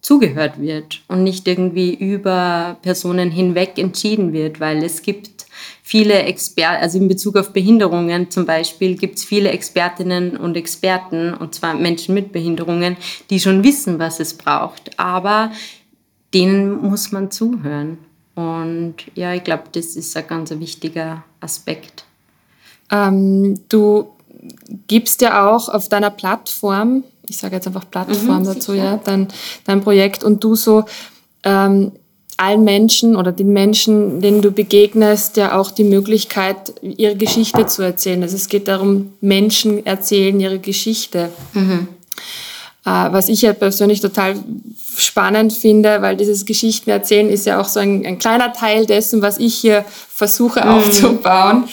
zugehört 0.04 0.60
wird 0.60 1.02
und 1.08 1.24
nicht 1.24 1.48
irgendwie 1.48 1.94
über 1.94 2.76
Personen 2.82 3.30
hinweg 3.30 3.78
entschieden 3.78 4.34
wird, 4.34 4.60
weil 4.60 4.84
es 4.84 5.00
gibt 5.00 5.46
viele 5.82 6.24
Experten, 6.24 6.82
also 6.82 6.98
in 6.98 7.08
Bezug 7.08 7.36
auf 7.36 7.54
Behinderungen 7.54 8.30
zum 8.30 8.44
Beispiel, 8.44 8.96
gibt 8.96 9.16
es 9.16 9.24
viele 9.24 9.48
Expertinnen 9.48 10.36
und 10.36 10.58
Experten, 10.58 11.32
und 11.32 11.54
zwar 11.54 11.72
Menschen 11.72 12.14
mit 12.14 12.32
Behinderungen, 12.32 12.98
die 13.30 13.40
schon 13.40 13.64
wissen, 13.64 13.98
was 13.98 14.20
es 14.20 14.34
braucht. 14.34 14.98
Aber 14.98 15.50
denen 16.34 16.82
muss 16.82 17.10
man 17.10 17.30
zuhören. 17.30 17.96
Und 18.34 18.96
ja, 19.14 19.32
ich 19.32 19.44
glaube, 19.44 19.64
das 19.72 19.96
ist 19.96 20.14
ein 20.18 20.26
ganz 20.26 20.50
wichtiger 20.50 21.24
Aspekt. 21.40 22.04
Ähm, 22.90 23.58
du 23.70 24.10
gibst 24.86 25.22
ja 25.22 25.48
auch 25.48 25.70
auf 25.70 25.88
deiner 25.88 26.10
Plattform, 26.10 27.04
ich 27.26 27.36
sage 27.36 27.56
jetzt 27.56 27.66
einfach 27.66 27.88
Plattform 27.90 28.40
mhm, 28.40 28.46
dazu, 28.46 28.72
sicher. 28.72 28.84
ja, 28.84 29.00
dein, 29.02 29.28
dein 29.64 29.80
Projekt 29.80 30.24
und 30.24 30.42
du 30.42 30.54
so 30.54 30.84
ähm, 31.42 31.92
allen 32.36 32.64
Menschen 32.64 33.16
oder 33.16 33.32
den 33.32 33.52
Menschen, 33.52 34.20
denen 34.20 34.42
du 34.42 34.50
begegnest, 34.50 35.36
ja 35.36 35.58
auch 35.58 35.70
die 35.70 35.84
Möglichkeit, 35.84 36.74
ihre 36.82 37.16
Geschichte 37.16 37.66
zu 37.66 37.82
erzählen. 37.82 38.22
Also 38.22 38.36
es 38.36 38.48
geht 38.48 38.66
darum, 38.68 39.12
Menschen 39.20 39.86
erzählen 39.86 40.38
ihre 40.40 40.58
Geschichte. 40.58 41.30
Mhm. 41.52 41.88
Äh, 42.84 42.90
was 42.90 43.28
ich 43.28 43.42
ja 43.42 43.52
persönlich 43.52 44.00
total 44.00 44.36
spannend 44.96 45.52
finde, 45.52 46.02
weil 46.02 46.16
dieses 46.16 46.44
Geschichten 46.44 46.90
erzählen 46.90 47.30
ist 47.30 47.46
ja 47.46 47.60
auch 47.60 47.68
so 47.68 47.80
ein, 47.80 48.04
ein 48.04 48.18
kleiner 48.18 48.52
Teil 48.52 48.84
dessen, 48.84 49.22
was 49.22 49.38
ich 49.38 49.54
hier 49.54 49.84
versuche 50.08 50.60
mhm. 50.60 50.68
aufzubauen. 50.68 51.64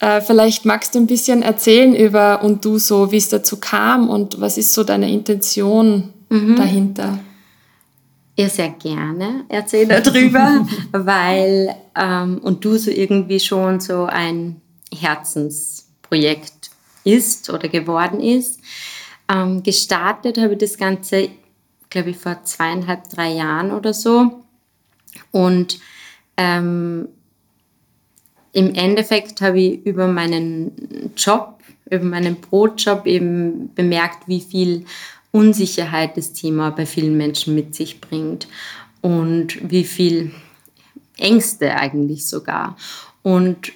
Äh, 0.00 0.22
vielleicht 0.22 0.64
magst 0.64 0.94
du 0.94 0.98
ein 0.98 1.06
bisschen 1.06 1.42
erzählen 1.42 1.94
über 1.94 2.42
und 2.42 2.64
du 2.64 2.78
so, 2.78 3.12
wie 3.12 3.18
es 3.18 3.28
dazu 3.28 3.58
kam 3.58 4.08
und 4.08 4.40
was 4.40 4.56
ist 4.56 4.72
so 4.72 4.82
deine 4.82 5.10
Intention 5.10 6.10
mhm. 6.30 6.56
dahinter? 6.56 7.18
Ja, 8.36 8.48
sehr 8.48 8.70
gerne 8.70 9.44
erzähle 9.48 10.00
darüber, 10.00 10.66
weil 10.92 11.74
ähm, 11.94 12.38
und 12.38 12.64
du 12.64 12.78
so 12.78 12.90
irgendwie 12.90 13.38
schon 13.38 13.80
so 13.80 14.06
ein 14.06 14.62
Herzensprojekt 14.98 16.70
ist 17.04 17.50
oder 17.50 17.68
geworden 17.68 18.20
ist. 18.20 18.60
Ähm, 19.30 19.62
gestartet 19.62 20.38
habe 20.38 20.54
ich 20.54 20.58
das 20.58 20.78
Ganze, 20.78 21.28
glaube 21.90 22.10
ich, 22.10 22.16
vor 22.16 22.42
zweieinhalb, 22.42 23.10
drei 23.10 23.32
Jahren 23.32 23.72
oder 23.72 23.92
so. 23.92 24.42
Und 25.30 25.78
ähm, 26.38 27.08
im 28.52 28.74
Endeffekt 28.74 29.40
habe 29.40 29.60
ich 29.60 29.86
über 29.86 30.06
meinen 30.08 31.12
Job, 31.16 31.58
über 31.88 32.04
meinen 32.04 32.36
Brotjob 32.36 33.06
eben 33.06 33.72
bemerkt, 33.74 34.26
wie 34.26 34.40
viel 34.40 34.84
Unsicherheit 35.32 36.16
das 36.16 36.32
Thema 36.32 36.70
bei 36.70 36.86
vielen 36.86 37.16
Menschen 37.16 37.54
mit 37.54 37.74
sich 37.74 38.00
bringt 38.00 38.48
und 39.00 39.70
wie 39.70 39.84
viel 39.84 40.32
Ängste 41.18 41.74
eigentlich 41.74 42.26
sogar. 42.26 42.76
Und 43.22 43.72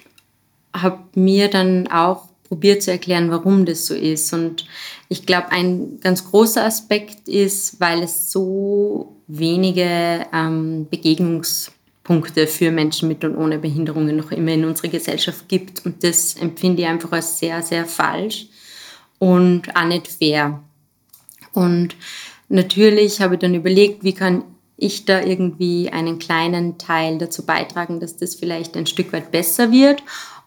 habe 0.73 0.99
mir 1.13 1.49
dann 1.49 1.87
auch 1.87 2.27
probiert 2.47 2.83
zu 2.83 2.91
erklären, 2.91 3.31
warum 3.31 3.65
das 3.65 3.85
so 3.85 3.95
ist. 3.95 4.33
Und 4.33 4.65
ich 5.09 5.25
glaube, 5.25 5.51
ein 5.51 5.99
ganz 6.01 6.29
großer 6.29 6.63
Aspekt 6.63 7.27
ist, 7.27 7.79
weil 7.79 8.03
es 8.03 8.31
so 8.31 9.15
wenige 9.27 10.25
ähm, 10.33 10.87
Begegnungs 10.89 11.71
Punkte 12.05 12.45
für 12.45 12.71
Menschen 12.71 13.09
mit 13.09 13.25
und 13.25 13.35
ohne 13.35 13.57
Behinderungen 13.57 14.15
noch 14.15 14.31
immer 14.31 14.53
in 14.53 14.63
unserer 14.63 14.89
Gesellschaft 14.89 15.49
gibt. 15.49 15.85
Und 15.85 16.03
das 16.03 16.35
empfinde 16.35 16.83
ich 16.83 16.87
einfach 16.87 17.11
als 17.11 17.39
sehr, 17.39 17.61
sehr 17.63 17.85
falsch 17.85 18.45
und 19.17 19.75
auch 19.75 19.85
nicht 19.85 20.07
fair. 20.07 20.61
Und 21.53 21.95
natürlich 22.47 23.21
habe 23.21 23.33
ich 23.33 23.39
dann 23.41 23.55
überlegt, 23.55 24.03
wie 24.03 24.13
kann 24.13 24.43
ich 24.77 25.05
da 25.05 25.21
irgendwie 25.21 25.89
einen 25.89 26.19
kleinen 26.19 26.77
Teil 26.77 27.17
dazu 27.17 27.43
beitragen, 27.43 27.99
dass 27.99 28.17
das 28.17 28.35
vielleicht 28.35 28.77
ein 28.77 28.85
Stück 28.85 29.11
weit 29.11 29.31
besser 29.31 29.71
wird 29.71 30.03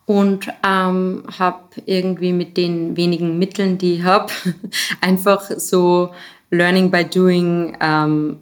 und 0.06 0.48
ähm, 0.64 1.24
habe 1.38 1.64
irgendwie 1.86 2.32
mit 2.32 2.56
den 2.56 2.96
wenigen 2.96 3.36
Mitteln, 3.36 3.78
die 3.78 3.94
ich 3.94 4.02
habe, 4.04 4.32
einfach 5.00 5.50
so 5.56 6.10
Learning 6.50 6.90
by 6.92 7.04
Doing 7.04 7.76
ähm, 7.80 8.38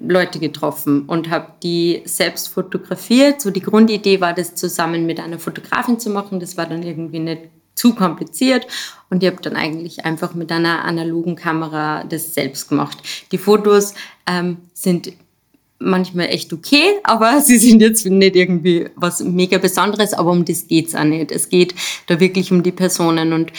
Leute 0.00 0.38
getroffen 0.38 1.02
und 1.06 1.28
habe 1.28 1.48
die 1.62 2.02
selbst 2.04 2.48
fotografiert. 2.48 3.40
So 3.40 3.50
die 3.50 3.60
Grundidee 3.60 4.20
war, 4.20 4.32
das 4.32 4.54
zusammen 4.54 5.06
mit 5.06 5.20
einer 5.20 5.38
Fotografin 5.38 5.98
zu 5.98 6.10
machen. 6.10 6.40
Das 6.40 6.56
war 6.56 6.66
dann 6.66 6.82
irgendwie 6.82 7.18
nicht 7.18 7.42
zu 7.74 7.94
kompliziert 7.94 8.66
und 9.08 9.22
ich 9.22 9.30
habe 9.30 9.40
dann 9.40 9.54
eigentlich 9.54 10.04
einfach 10.04 10.34
mit 10.34 10.50
einer 10.50 10.84
analogen 10.84 11.36
Kamera 11.36 12.02
das 12.04 12.34
selbst 12.34 12.68
gemacht. 12.68 12.98
Die 13.30 13.38
Fotos 13.38 13.94
ähm, 14.26 14.58
sind 14.74 15.12
manchmal 15.78 16.26
echt 16.26 16.52
okay, 16.52 16.98
aber 17.04 17.40
sie 17.44 17.58
sind 17.58 17.80
jetzt 17.80 18.04
nicht 18.04 18.34
irgendwie 18.34 18.88
was 18.96 19.22
mega 19.22 19.58
Besonderes, 19.58 20.12
aber 20.12 20.32
um 20.32 20.44
das 20.44 20.66
geht's 20.66 20.94
auch 20.94 21.04
nicht. 21.04 21.30
Es 21.30 21.48
geht 21.48 21.74
da 22.06 22.18
wirklich 22.18 22.50
um 22.50 22.64
die 22.64 22.72
Personen 22.72 23.32
und 23.32 23.52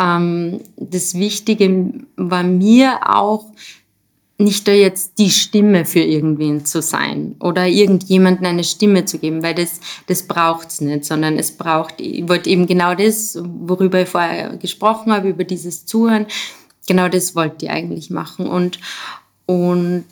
ähm, 0.00 0.60
das 0.76 1.14
Wichtige 1.14 1.92
war 2.16 2.42
mir 2.42 3.00
auch, 3.14 3.44
nicht 4.38 4.68
da 4.68 4.72
jetzt 4.72 5.18
die 5.18 5.30
Stimme 5.30 5.86
für 5.86 6.00
irgendwen 6.00 6.66
zu 6.66 6.82
sein 6.82 7.36
oder 7.40 7.66
irgendjemanden 7.66 8.44
eine 8.44 8.64
Stimme 8.64 9.06
zu 9.06 9.18
geben, 9.18 9.42
weil 9.42 9.54
das, 9.54 9.80
das 10.08 10.26
braucht's 10.26 10.80
nicht, 10.80 11.04
sondern 11.04 11.38
es 11.38 11.52
braucht, 11.52 12.00
ich 12.00 12.28
wollte 12.28 12.50
eben 12.50 12.66
genau 12.66 12.94
das, 12.94 13.38
worüber 13.42 14.02
ich 14.02 14.08
vorher 14.08 14.56
gesprochen 14.58 15.12
habe, 15.12 15.30
über 15.30 15.44
dieses 15.44 15.86
Zuhören, 15.86 16.26
genau 16.86 17.08
das 17.08 17.34
wollte 17.34 17.66
ich 17.66 17.70
eigentlich 17.70 18.10
machen 18.10 18.46
und, 18.46 18.78
und 19.46 20.06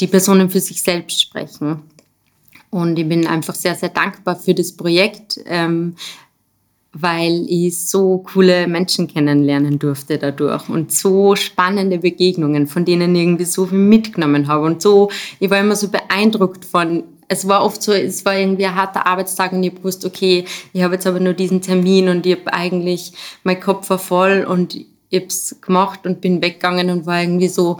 die 0.00 0.06
Personen 0.06 0.48
für 0.48 0.60
sich 0.60 0.82
selbst 0.82 1.20
sprechen. 1.20 1.82
Und 2.70 2.98
ich 2.98 3.06
bin 3.06 3.26
einfach 3.26 3.54
sehr, 3.54 3.74
sehr 3.74 3.90
dankbar 3.90 4.34
für 4.36 4.54
das 4.54 4.72
Projekt, 4.72 5.38
ähm, 5.44 5.94
weil 6.92 7.46
ich 7.48 7.88
so 7.88 8.18
coole 8.18 8.66
Menschen 8.66 9.08
kennenlernen 9.08 9.78
durfte 9.78 10.18
dadurch 10.18 10.68
und 10.68 10.92
so 10.92 11.34
spannende 11.36 11.98
Begegnungen, 11.98 12.66
von 12.66 12.84
denen 12.84 13.14
ich 13.14 13.22
irgendwie 13.22 13.44
so 13.44 13.66
viel 13.66 13.78
mitgenommen 13.78 14.46
habe 14.46 14.66
und 14.66 14.82
so, 14.82 15.10
ich 15.40 15.50
war 15.50 15.60
immer 15.60 15.76
so 15.76 15.88
beeindruckt 15.88 16.64
von, 16.64 17.04
es 17.28 17.48
war 17.48 17.64
oft 17.64 17.82
so, 17.82 17.92
es 17.92 18.24
war 18.24 18.38
irgendwie 18.38 18.66
ein 18.66 18.74
harter 18.74 19.06
Arbeitstag 19.06 19.52
und 19.52 19.62
ich 19.62 19.82
wusste, 19.82 20.06
okay, 20.06 20.44
ich 20.72 20.82
habe 20.82 20.94
jetzt 20.94 21.06
aber 21.06 21.20
nur 21.20 21.32
diesen 21.32 21.62
Termin 21.62 22.08
und 22.08 22.26
ich 22.26 22.38
habe 22.38 22.52
eigentlich, 22.52 23.12
mein 23.42 23.58
Kopf 23.58 23.88
war 23.88 23.98
voll 23.98 24.44
und 24.48 24.74
ich 24.74 24.86
habe 25.14 25.26
es 25.26 25.56
gemacht 25.62 26.06
und 26.06 26.20
bin 26.20 26.42
weggegangen 26.42 26.90
und 26.90 27.06
war 27.06 27.22
irgendwie 27.22 27.48
so, 27.48 27.78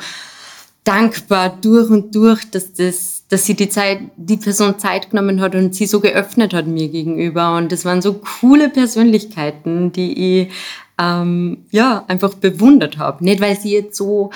dankbar 0.84 1.58
durch 1.60 1.90
und 1.90 2.14
durch, 2.14 2.50
dass 2.50 2.72
das, 2.72 3.21
dass 3.32 3.46
sie 3.46 3.54
die 3.54 3.70
Zeit, 3.70 4.00
die 4.18 4.36
Person 4.36 4.78
Zeit 4.78 5.08
genommen 5.08 5.40
hat 5.40 5.54
und 5.54 5.74
sie 5.74 5.86
so 5.86 6.00
geöffnet 6.00 6.52
hat 6.52 6.66
mir 6.66 6.88
gegenüber. 6.88 7.56
Und 7.56 7.72
das 7.72 7.86
waren 7.86 8.02
so 8.02 8.20
coole 8.40 8.68
Persönlichkeiten, 8.68 9.90
die 9.90 10.42
ich 10.42 10.48
ähm, 11.00 11.64
ja 11.70 12.04
einfach 12.08 12.34
bewundert 12.34 12.98
habe. 12.98 13.24
Nicht 13.24 13.40
weil 13.40 13.58
sie 13.58 13.72
jetzt 13.72 13.96
so 13.96 14.32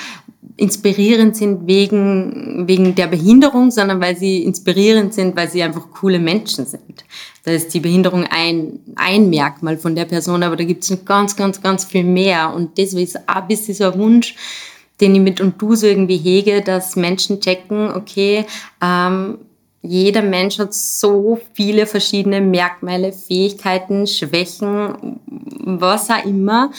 inspirierend 0.57 1.37
sind 1.37 1.67
wegen, 1.67 2.67
wegen 2.67 2.95
der 2.95 3.09
Behinderung, 3.09 3.71
sondern 3.71 4.01
weil 4.01 4.17
sie 4.17 4.43
inspirierend 4.45 5.13
sind, 5.13 5.37
weil 5.37 5.51
sie 5.51 5.63
einfach 5.63 5.91
coole 5.91 6.19
Menschen 6.19 6.65
sind. 6.65 7.05
Da 7.45 7.51
ist 7.51 7.75
die 7.75 7.81
Behinderung 7.81 8.25
ein, 8.25 8.81
ein 8.95 9.29
Merkmal 9.29 9.77
von 9.77 9.95
der 9.95 10.07
Person, 10.07 10.43
aber 10.43 10.57
da 10.57 10.65
gibt 10.65 10.85
es 10.85 11.05
ganz, 11.05 11.37
ganz, 11.37 11.61
ganz 11.61 11.85
viel 11.85 12.05
mehr. 12.05 12.51
Und 12.55 12.79
das 12.79 12.95
ist 12.95 13.29
auch 13.29 13.43
ein 13.43 13.49
bisschen 13.49 13.75
so 13.75 13.93
ein 13.93 13.99
Wunsch, 13.99 14.35
den 15.01 15.15
ich 15.15 15.21
mit 15.21 15.41
und 15.41 15.61
du 15.61 15.75
so 15.75 15.87
irgendwie 15.87 16.17
hege, 16.17 16.63
dass 16.63 16.97
Menschen 16.97 17.41
checken, 17.41 17.91
okay, 17.93 18.47
ähm, 18.83 19.39
jeder 19.83 20.23
Mensch 20.23 20.59
hat 20.59 20.75
so 20.75 21.41
viele 21.55 21.87
verschiedene 21.87 22.41
Merkmale, 22.41 23.13
Fähigkeiten, 23.13 24.07
Schwächen, 24.07 25.21
was 25.65 26.11
auch 26.11 26.25
immer. 26.25 26.71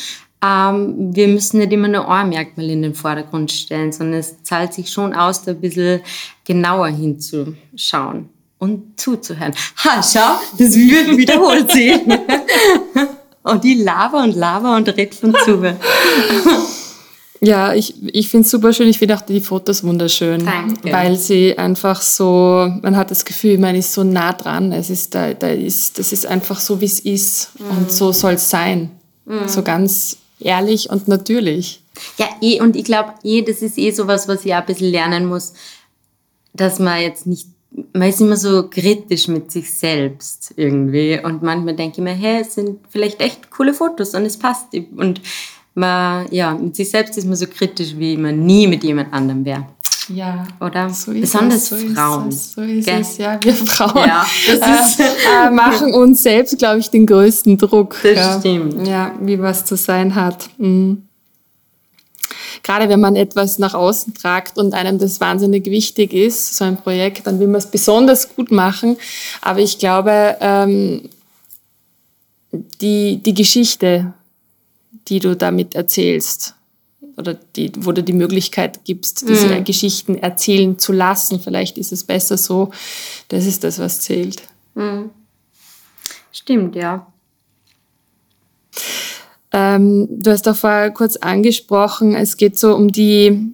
Ähm, 0.44 1.16
wir 1.16 1.28
müssen 1.28 1.60
nicht 1.60 1.72
immer 1.72 1.88
nur 1.88 2.10
ein 2.10 2.30
Merkmal 2.30 2.70
in 2.70 2.82
den 2.82 2.94
Vordergrund 2.94 3.52
stellen, 3.52 3.92
sondern 3.92 4.20
es 4.20 4.44
zahlt 4.44 4.74
sich 4.74 4.90
schon 4.90 5.14
aus, 5.14 5.44
da 5.44 5.52
ein 5.52 5.62
bisschen 5.62 6.02
genauer 6.46 6.88
hinzuschauen 6.88 8.30
und 8.60 9.00
zuzuhören. 9.00 9.54
Ha, 9.84 10.04
schau, 10.04 10.40
das 10.58 10.76
wird 10.76 11.18
wiederholt 11.18 11.72
sich. 11.72 11.94
und 13.44 13.64
die 13.64 13.76
lava 13.76 14.24
und 14.24 14.36
lava 14.36 14.76
und 14.76 14.90
red 14.96 15.16
von 15.16 15.34
zu. 15.46 15.76
Ja, 17.40 17.74
ich, 17.74 17.94
ich 18.14 18.30
finde 18.30 18.46
es 18.46 18.52
super 18.52 18.74
schön. 18.74 18.88
Ich 18.88 19.00
finde 19.00 19.16
auch 19.16 19.22
die 19.22 19.42
Fotos 19.42 19.84
wunderschön, 19.84 20.46
Danke. 20.46 20.92
weil 20.92 21.18
sie 21.18 21.58
einfach 21.58 22.02
so, 22.02 22.72
man 22.82 22.96
hat 22.96 23.12
das 23.12 23.26
Gefühl, 23.26 23.58
man 23.58 23.76
ist 23.76 23.94
so 23.94 24.04
nah 24.04 24.34
dran. 24.34 24.72
Es 24.72 24.90
ist, 24.90 25.14
da, 25.14 25.34
da 25.34 25.50
ist, 25.50 26.00
das 26.00 26.12
ist 26.12 26.26
einfach 26.26 26.60
so, 26.60 26.82
wie 26.82 26.86
es 26.86 27.00
ist. 27.00 27.52
Mhm. 27.60 27.78
Und 27.78 27.92
so 27.92 28.12
soll 28.12 28.34
es 28.34 28.50
sein. 28.50 28.92
Mhm. 29.26 29.48
So 29.48 29.62
ganz 29.62 30.18
ehrlich 30.40 30.90
und 30.90 31.08
natürlich. 31.08 31.82
Ja, 32.18 32.28
eh, 32.42 32.62
und 32.62 32.76
ich 32.76 32.86
glaube, 32.86 33.14
eh, 33.24 33.42
das 33.42 33.62
ist 33.62 33.78
eh 33.78 33.92
sowas, 33.92 34.28
was 34.28 34.46
ich 34.46 34.54
auch 34.54 34.60
ein 34.60 34.66
bisschen 34.66 34.92
lernen 34.92 35.26
muss, 35.26 35.54
dass 36.54 36.80
man 36.80 37.02
jetzt 37.02 37.28
nicht, 37.28 37.48
man 37.94 38.10
ist 38.10 38.22
immer 38.22 38.38
so 38.38 38.68
kritisch 38.70 39.28
mit 39.28 39.52
sich 39.52 39.72
selbst 39.74 40.54
irgendwie. 40.56 41.20
Und 41.24 41.44
manchmal 41.44 41.76
denke 41.76 41.98
ich 41.98 42.04
mir, 42.04 42.14
hey, 42.14 42.42
es 42.42 42.56
sind 42.56 42.80
vielleicht 42.90 43.22
echt 43.22 43.52
coole 43.52 43.74
Fotos 43.74 44.14
und 44.14 44.26
es 44.26 44.38
passt. 44.38 44.68
Und 44.96 45.22
man, 45.78 46.26
ja, 46.32 46.54
mit 46.54 46.76
sich 46.76 46.90
selbst 46.90 47.18
ist 47.18 47.26
man 47.26 47.36
so 47.36 47.48
kritisch, 47.48 47.96
wie 47.98 48.18
man 48.18 48.46
nie 48.46 48.68
mit 48.68 48.84
jemand 48.84 49.14
anderem 49.14 49.46
wäre. 49.46 49.66
Ja. 50.10 50.48
Oder? 50.60 50.90
So 50.90 51.12
Besonders 51.12 51.72
es, 51.72 51.82
so 51.82 51.90
Frauen. 51.94 52.30
Ist 52.30 52.36
es, 52.36 52.54
so 52.54 52.62
ist 52.62 52.86
Gell? 52.86 53.02
es, 53.02 53.18
ja. 53.18 53.40
Wir 53.42 53.54
Frauen 53.66 54.08
ja, 54.08 54.26
das 54.48 54.90
ist 54.92 55.00
äh, 55.00 55.52
machen 55.52 55.94
uns 55.94 56.24
selbst, 56.24 56.58
glaube 56.58 56.80
ich, 56.80 56.90
den 56.90 57.06
größten 57.06 57.58
Druck. 57.58 57.98
Das 58.04 58.16
ja. 58.16 58.40
stimmt. 58.40 58.88
Ja, 58.88 59.16
wie 59.22 59.40
was 59.40 59.66
zu 59.66 59.76
sein 59.76 60.16
hat. 60.16 60.50
Mhm. 60.58 61.04
Gerade 62.64 62.90
wenn 62.90 63.00
man 63.00 63.16
etwas 63.16 63.60
nach 63.60 63.74
außen 63.74 64.14
tragt 64.14 64.58
und 64.58 64.74
einem 64.74 64.98
das 64.98 65.20
wahnsinnig 65.20 65.66
wichtig 65.66 66.12
ist, 66.14 66.56
so 66.56 66.66
ein 66.66 66.78
Projekt, 66.78 67.28
dann 67.28 67.40
will 67.40 67.48
man 67.48 67.60
es 67.60 67.68
besonders 67.68 68.36
gut 68.36 68.52
machen. 68.52 68.98
Aber 69.42 69.60
ich 69.60 69.78
glaube, 69.78 70.38
ähm, 70.42 71.10
die, 72.82 73.22
die 73.24 73.34
Geschichte 73.34 74.14
die 75.08 75.20
du 75.20 75.36
damit 75.36 75.76
erzählst 75.76 76.56
oder 77.18 77.34
die, 77.34 77.72
wo 77.80 77.92
du 77.92 78.04
die 78.04 78.14
Möglichkeit 78.14 78.86
gibst, 78.86 79.28
diese 79.28 79.48
mhm. 79.48 79.64
Geschichten 79.64 80.16
erzählen 80.16 80.78
zu 80.78 80.94
lassen. 80.94 81.40
Vielleicht 81.40 81.78
ist 81.78 81.92
es 81.92 82.04
besser 82.04 82.38
so. 82.38 82.72
Das 83.30 83.46
ist 83.46 83.64
das, 83.64 83.80
was 83.80 84.02
zählt. 84.02 84.44
Mhm. 84.76 85.10
Stimmt, 86.32 86.76
ja. 86.76 87.08
Ähm, 89.52 90.08
du 90.12 90.32
hast 90.32 90.48
auch 90.48 90.56
vorher 90.56 90.92
kurz 90.92 91.16
angesprochen, 91.16 92.14
es 92.16 92.38
geht 92.38 92.60
so 92.60 92.76
um 92.76 92.92
die, 92.92 93.54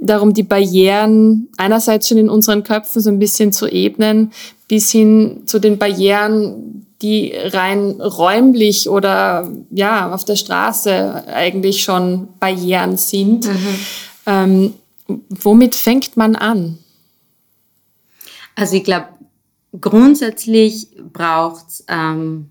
darum, 0.00 0.34
die 0.34 0.44
Barrieren 0.44 1.48
einerseits 1.56 2.08
schon 2.08 2.18
in 2.18 2.28
unseren 2.28 2.62
Köpfen 2.62 3.02
so 3.02 3.10
ein 3.10 3.18
bisschen 3.18 3.52
zu 3.52 3.66
ebnen, 3.66 4.30
bis 4.68 4.92
hin 4.92 5.42
zu 5.46 5.58
den 5.58 5.78
Barrieren, 5.78 6.85
die 7.02 7.32
rein 7.34 8.00
räumlich 8.00 8.88
oder 8.88 9.50
ja 9.70 10.12
auf 10.12 10.24
der 10.24 10.36
Straße 10.36 11.24
eigentlich 11.26 11.82
schon 11.82 12.28
Barrieren 12.40 12.96
sind. 12.96 13.46
Mhm. 13.46 13.78
Ähm, 14.26 14.74
womit 15.28 15.74
fängt 15.74 16.16
man 16.16 16.36
an? 16.36 16.78
Also 18.54 18.76
ich 18.76 18.84
glaube, 18.84 19.08
grundsätzlich 19.78 20.88
braucht 21.12 21.68
es, 21.68 21.84
ähm, 21.88 22.50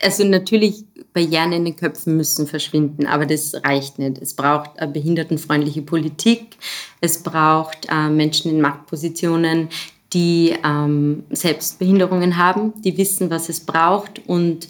also 0.00 0.24
natürlich 0.24 0.84
Barrieren 1.12 1.52
in 1.52 1.64
den 1.64 1.76
Köpfen 1.76 2.16
müssen 2.16 2.46
verschwinden, 2.46 3.06
aber 3.06 3.26
das 3.26 3.54
reicht 3.64 3.98
nicht. 3.98 4.18
Es 4.18 4.34
braucht 4.34 4.78
eine 4.78 4.92
behindertenfreundliche 4.92 5.82
Politik, 5.82 6.56
es 7.00 7.22
braucht 7.22 7.88
äh, 7.90 8.08
Menschen 8.08 8.50
in 8.50 8.60
Machtpositionen, 8.60 9.68
die 10.12 10.54
ähm, 10.64 11.24
selbst 11.30 11.78
Behinderungen 11.78 12.36
haben, 12.36 12.74
die 12.82 12.96
wissen, 12.96 13.30
was 13.30 13.48
es 13.48 13.60
braucht 13.60 14.20
und 14.26 14.68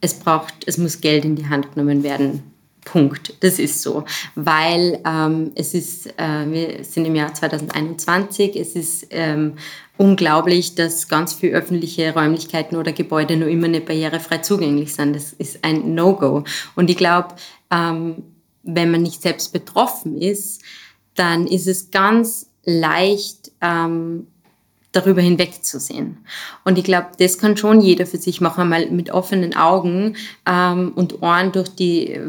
es 0.00 0.14
braucht, 0.14 0.54
es 0.66 0.78
muss 0.78 1.00
Geld 1.00 1.24
in 1.24 1.36
die 1.36 1.46
Hand 1.46 1.74
genommen 1.74 2.02
werden. 2.02 2.42
Punkt. 2.84 3.34
Das 3.42 3.58
ist 3.58 3.82
so, 3.82 4.04
weil 4.34 5.00
ähm, 5.06 5.52
es 5.54 5.74
ist, 5.74 6.06
äh, 6.18 6.50
wir 6.50 6.84
sind 6.84 7.06
im 7.06 7.14
Jahr 7.14 7.32
2021, 7.32 8.56
es 8.56 8.76
ist 8.76 9.06
ähm, 9.10 9.54
unglaublich, 9.96 10.74
dass 10.74 11.08
ganz 11.08 11.32
viele 11.32 11.54
öffentliche 11.54 12.12
Räumlichkeiten 12.12 12.76
oder 12.76 12.92
Gebäude 12.92 13.36
nur 13.36 13.48
immer 13.48 13.68
nicht 13.68 13.86
barrierefrei 13.86 14.38
zugänglich 14.38 14.94
sind. 14.94 15.16
Das 15.16 15.32
ist 15.32 15.64
ein 15.64 15.94
No-Go. 15.94 16.44
Und 16.76 16.90
ich 16.90 16.96
glaube, 16.96 17.28
ähm, 17.70 18.22
wenn 18.62 18.90
man 18.90 19.02
nicht 19.02 19.22
selbst 19.22 19.52
betroffen 19.52 20.20
ist, 20.20 20.62
dann 21.14 21.46
ist 21.46 21.66
es 21.66 21.90
ganz 21.90 22.50
leicht, 22.64 23.52
ähm, 23.60 24.26
darüber 24.94 25.20
hinwegzusehen. 25.20 26.18
Und 26.64 26.78
ich 26.78 26.84
glaube, 26.84 27.08
das 27.18 27.38
kann 27.38 27.56
schon 27.56 27.80
jeder 27.80 28.06
für 28.06 28.16
sich 28.16 28.40
machen, 28.40 28.68
mal 28.68 28.90
mit 28.90 29.10
offenen 29.10 29.56
Augen 29.56 30.16
ähm, 30.46 30.92
und 30.94 31.20
Ohren 31.22 31.52
durch 31.52 31.68
die, 31.68 32.20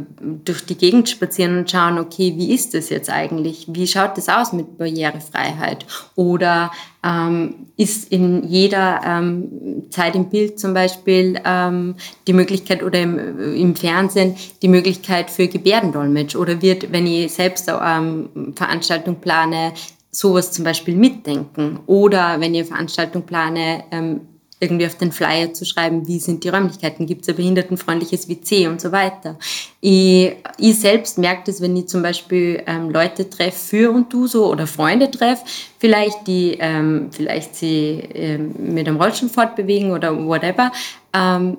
durch 0.43 0.65
die 0.65 0.75
Gegend 0.75 1.10
spazieren 1.10 1.60
und 1.60 1.69
schauen, 1.69 1.99
okay, 1.99 2.34
wie 2.38 2.54
ist 2.54 2.73
das 2.73 2.89
jetzt 2.89 3.10
eigentlich? 3.10 3.67
Wie 3.69 3.88
schaut 3.88 4.17
das 4.17 4.30
aus 4.30 4.51
mit 4.51 4.78
Barrierefreiheit? 4.78 5.86
Oder 6.15 6.71
ähm, 7.06 7.67
ist 7.78 8.12
in 8.12 8.47
jeder 8.47 9.01
ähm, 9.06 9.84
Zeit 9.91 10.15
im 10.15 10.30
Bild 10.30 10.60
zum 10.60 10.73
Beispiel 10.73 11.39
ähm, 11.45 11.95
die 12.25 12.34
Möglichkeit 12.34 12.82
oder 12.82 12.99
im, 12.99 13.54
im 13.54 13.75
Fernsehen 13.75 14.36
die 14.63 14.69
Möglichkeit 14.69 15.30
für 15.30 15.47
Gebärdendolmetsch? 15.47 16.36
Oder 16.36 16.63
wird, 16.63 16.91
wenn 16.91 17.06
ich 17.06 17.32
selbst 17.32 17.69
ähm, 17.69 18.54
Veranstaltung 18.56 19.17
plane, 19.17 19.73
sowas 20.15 20.51
zum 20.51 20.63
Beispiel 20.63 20.95
mitdenken. 20.95 21.80
Oder 21.88 22.39
wenn 22.39 22.56
ihr 22.56 22.65
Veranstaltung 22.65 23.23
plane, 23.23 23.84
ähm, 23.91 24.21
irgendwie 24.60 24.86
auf 24.86 24.95
den 24.95 25.12
Flyer 25.12 25.54
zu 25.54 25.65
schreiben, 25.65 26.08
wie 26.08 26.17
sind 26.19 26.43
die 26.43 26.49
Räumlichkeiten, 26.49 27.06
gibt 27.06 27.23
es 27.23 27.30
ein 27.30 27.36
behindertenfreundliches 27.36 28.30
WC 28.30 28.67
und 28.67 28.80
so 28.80 28.91
weiter. 28.91 29.38
Ich, 29.82 30.34
ich 30.58 30.80
selbst 30.80 31.17
merke 31.17 31.43
das, 31.47 31.62
wenn 31.62 31.75
ich 31.75 31.88
zum 31.88 32.01
Beispiel 32.01 32.63
ähm, 32.65 32.89
Leute 32.89 33.30
treffe 33.30 33.58
für 33.58 33.91
und 33.91 34.12
du 34.13 34.28
so 34.28 34.49
oder 34.49 34.65
Freunde 34.65 35.12
treffe, 35.12 35.43
vielleicht 35.78 36.25
die 36.28 36.58
ähm, 36.60 37.10
vielleicht 37.12 37.56
sie 37.56 37.99
ähm, 38.13 38.56
mit 38.58 38.88
einem 38.88 38.99
Rollstuhl 38.99 39.30
fortbewegen 39.30 39.91
oder 39.91 40.15
whatever. 40.25 40.71
Ähm, 41.13 41.58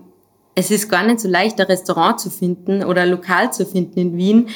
es 0.55 0.71
ist 0.71 0.89
gar 0.89 1.05
nicht 1.05 1.21
so 1.21 1.29
leicht, 1.29 1.61
ein 1.61 1.67
Restaurant 1.67 2.19
zu 2.19 2.31
finden 2.31 2.83
oder 2.83 3.03
ein 3.03 3.11
Lokal 3.11 3.53
zu 3.53 3.67
finden 3.67 4.01
in 4.01 4.17
Wien, 4.17 4.49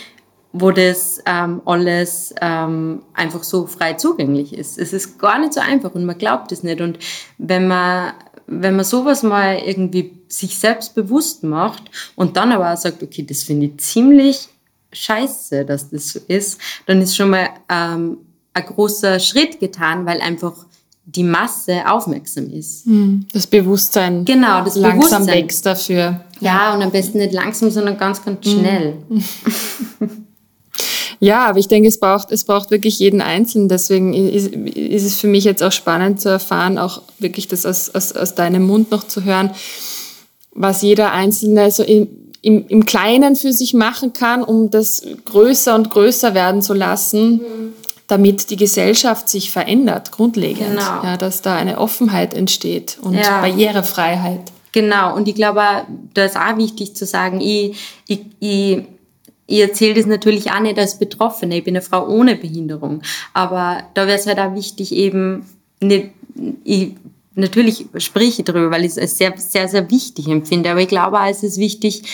wo 0.53 0.71
das 0.71 1.23
ähm, 1.27 1.63
alles 1.65 2.35
ähm, 2.41 3.03
einfach 3.15 3.45
so 3.45 3.67
frei 3.67 3.95
zugänglich 3.95 4.53
ist. 4.53 4.79
Es 4.79 4.93
ist 4.93 5.19
gar 5.19 5.39
nicht 5.39 5.53
so 5.53 5.61
einfach 5.61 5.95
und 5.95 6.05
man 6.05 6.19
glaubt 6.19 6.51
es 6.53 6.63
nicht. 6.63 6.81
Und 6.81 6.99
wenn 7.39 7.69
man, 7.69 8.15
wenn 8.47 8.75
man 8.75 8.85
sowas 8.85 9.23
mal 9.23 9.59
irgendwie 9.59 10.19
sich 10.29 10.59
selbst 10.59 10.95
bewusst 10.95 11.45
macht 11.45 11.85
und 12.17 12.37
dann 12.37 12.53
aber 12.53 12.73
auch 12.73 12.77
sagt, 12.77 13.03
okay, 13.03 13.25
das 13.25 13.45
finde 13.45 13.67
ich 13.67 13.79
ziemlich 13.79 14.49
scheiße, 14.93 15.65
dass 15.65 15.91
das 15.91 16.09
so 16.09 16.21
ist, 16.27 16.61
dann 16.87 17.01
ist 17.01 17.17
schon 17.17 17.31
mal 17.31 17.51
ähm, 17.69 18.19
ein 18.53 18.67
großer 18.67 19.21
Schritt 19.21 19.61
getan, 19.61 20.05
weil 20.05 20.21
einfach 20.21 20.67
die 21.05 21.23
Masse 21.23 21.89
aufmerksam 21.89 22.51
ist. 22.51 22.87
Hm, 22.87 23.27
das 23.33 23.47
Bewusstsein 23.47 24.25
genau, 24.25 24.65
das 24.65 24.77
langsam 24.77 25.21
Bewusstsein. 25.21 25.27
wächst 25.45 25.67
dafür. 25.67 26.25
Ja, 26.41 26.75
und 26.75 26.83
am 26.83 26.91
besten 26.91 27.19
nicht 27.19 27.33
langsam, 27.33 27.71
sondern 27.71 27.97
ganz, 27.97 28.25
ganz 28.25 28.49
schnell. 28.49 28.97
Ja, 31.21 31.47
aber 31.47 31.59
ich 31.59 31.69
denke, 31.69 31.89
es 31.89 32.01
braucht, 32.01 32.33
es 32.33 32.45
braucht 32.45 32.71
wirklich 32.71 32.99
jeden 32.99 33.21
Einzelnen. 33.21 33.69
Deswegen 33.69 34.15
ist, 34.15 34.49
ist 34.49 35.05
es 35.05 35.17
für 35.17 35.27
mich 35.27 35.45
jetzt 35.45 35.63
auch 35.63 35.73
spannend 35.73 36.21
zu 36.21 36.31
erfahren, 36.31 36.79
auch 36.79 37.03
wirklich 37.19 37.47
das 37.47 37.67
aus, 37.67 37.95
aus, 37.95 38.13
aus 38.13 38.35
deinem 38.35 38.67
Mund 38.67 38.91
noch 38.91 39.05
zu 39.05 39.25
hören, 39.25 39.51
was 40.53 40.81
jeder 40.81 41.13
Einzelne 41.13 41.71
so 41.71 41.83
im, 41.83 42.09
im, 42.41 42.67
im 42.69 42.87
Kleinen 42.87 43.37
für 43.37 43.53
sich 43.53 43.75
machen 43.75 44.15
kann, 44.15 44.43
um 44.43 44.71
das 44.71 45.03
größer 45.27 45.75
und 45.75 45.91
größer 45.91 46.35
werden 46.35 46.63
zu 46.63 46.75
lassen. 46.75 47.33
Mhm 47.33 47.73
damit 48.11 48.51
die 48.51 48.57
Gesellschaft 48.57 49.29
sich 49.29 49.53
verändert, 49.53 50.11
grundlegend. 50.11 50.71
Genau. 50.71 51.05
Ja, 51.05 51.17
dass 51.17 51.43
da 51.43 51.55
eine 51.55 51.79
Offenheit 51.79 52.35
entsteht 52.35 52.99
und 53.01 53.15
ja. 53.15 53.41
Barrierefreiheit. 53.41 54.41
Genau, 54.73 55.15
und 55.15 55.29
ich 55.29 55.35
glaube, 55.37 55.63
da 56.15 56.25
ist 56.25 56.37
auch 56.37 56.57
wichtig 56.57 56.97
zu 56.97 57.07
sagen, 57.07 57.41
ich, 57.41 57.77
ich, 58.07 58.21
ich 58.41 58.83
ich 59.51 59.61
erzähle 59.61 59.95
das 59.95 60.07
natürlich 60.07 60.53
auch 60.53 60.61
nicht 60.61 60.79
als 60.79 60.99
Betroffene, 60.99 61.59
ich 61.59 61.65
bin 61.65 61.75
eine 61.75 61.83
Frau 61.83 62.07
ohne 62.07 62.37
Behinderung. 62.37 63.03
Aber 63.35 63.83
da 63.95 64.07
wäre 64.07 64.17
es 64.17 64.27
halt 64.27 64.39
auch 64.39 64.55
wichtig, 64.55 64.93
eben 64.95 65.45
nicht, 65.81 66.11
ich, 66.63 66.95
natürlich 67.35 67.87
spreche 67.97 68.41
ich 68.41 68.45
darüber, 68.45 68.71
weil 68.71 68.85
ich 68.85 68.93
es 68.93 68.99
als 68.99 69.19
sehr, 69.19 69.35
sehr, 69.37 69.69
sehr 69.69 69.91
wichtig 69.91 70.29
empfinde. 70.29 70.71
Aber 70.71 70.81
ich 70.81 70.89
glaube 70.89 71.19
auch, 71.19 71.27
es 71.27 71.43
ist 71.43 71.59
wichtig, 71.59 72.05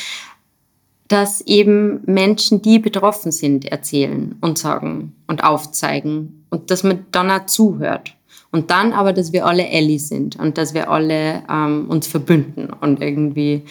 dass 1.08 1.42
eben 1.42 2.00
Menschen, 2.06 2.62
die 2.62 2.78
betroffen 2.78 3.30
sind, 3.30 3.66
erzählen 3.66 4.36
und 4.40 4.58
sagen 4.58 5.14
und 5.26 5.44
aufzeigen 5.44 6.46
und 6.48 6.70
dass 6.70 6.82
man 6.84 7.04
dann 7.12 7.30
auch 7.30 7.46
zuhört. 7.46 8.15
Und 8.56 8.70
dann 8.70 8.94
aber, 8.94 9.12
dass 9.12 9.34
wir 9.34 9.44
alle 9.44 9.68
Ellie 9.68 9.98
sind 9.98 10.36
und 10.36 10.56
dass 10.56 10.72
wir 10.72 10.88
alle 10.88 11.42
ähm, 11.46 11.90
uns 11.90 12.06
verbünden 12.06 12.70
und 12.70 13.02
irgendwie 13.02 13.64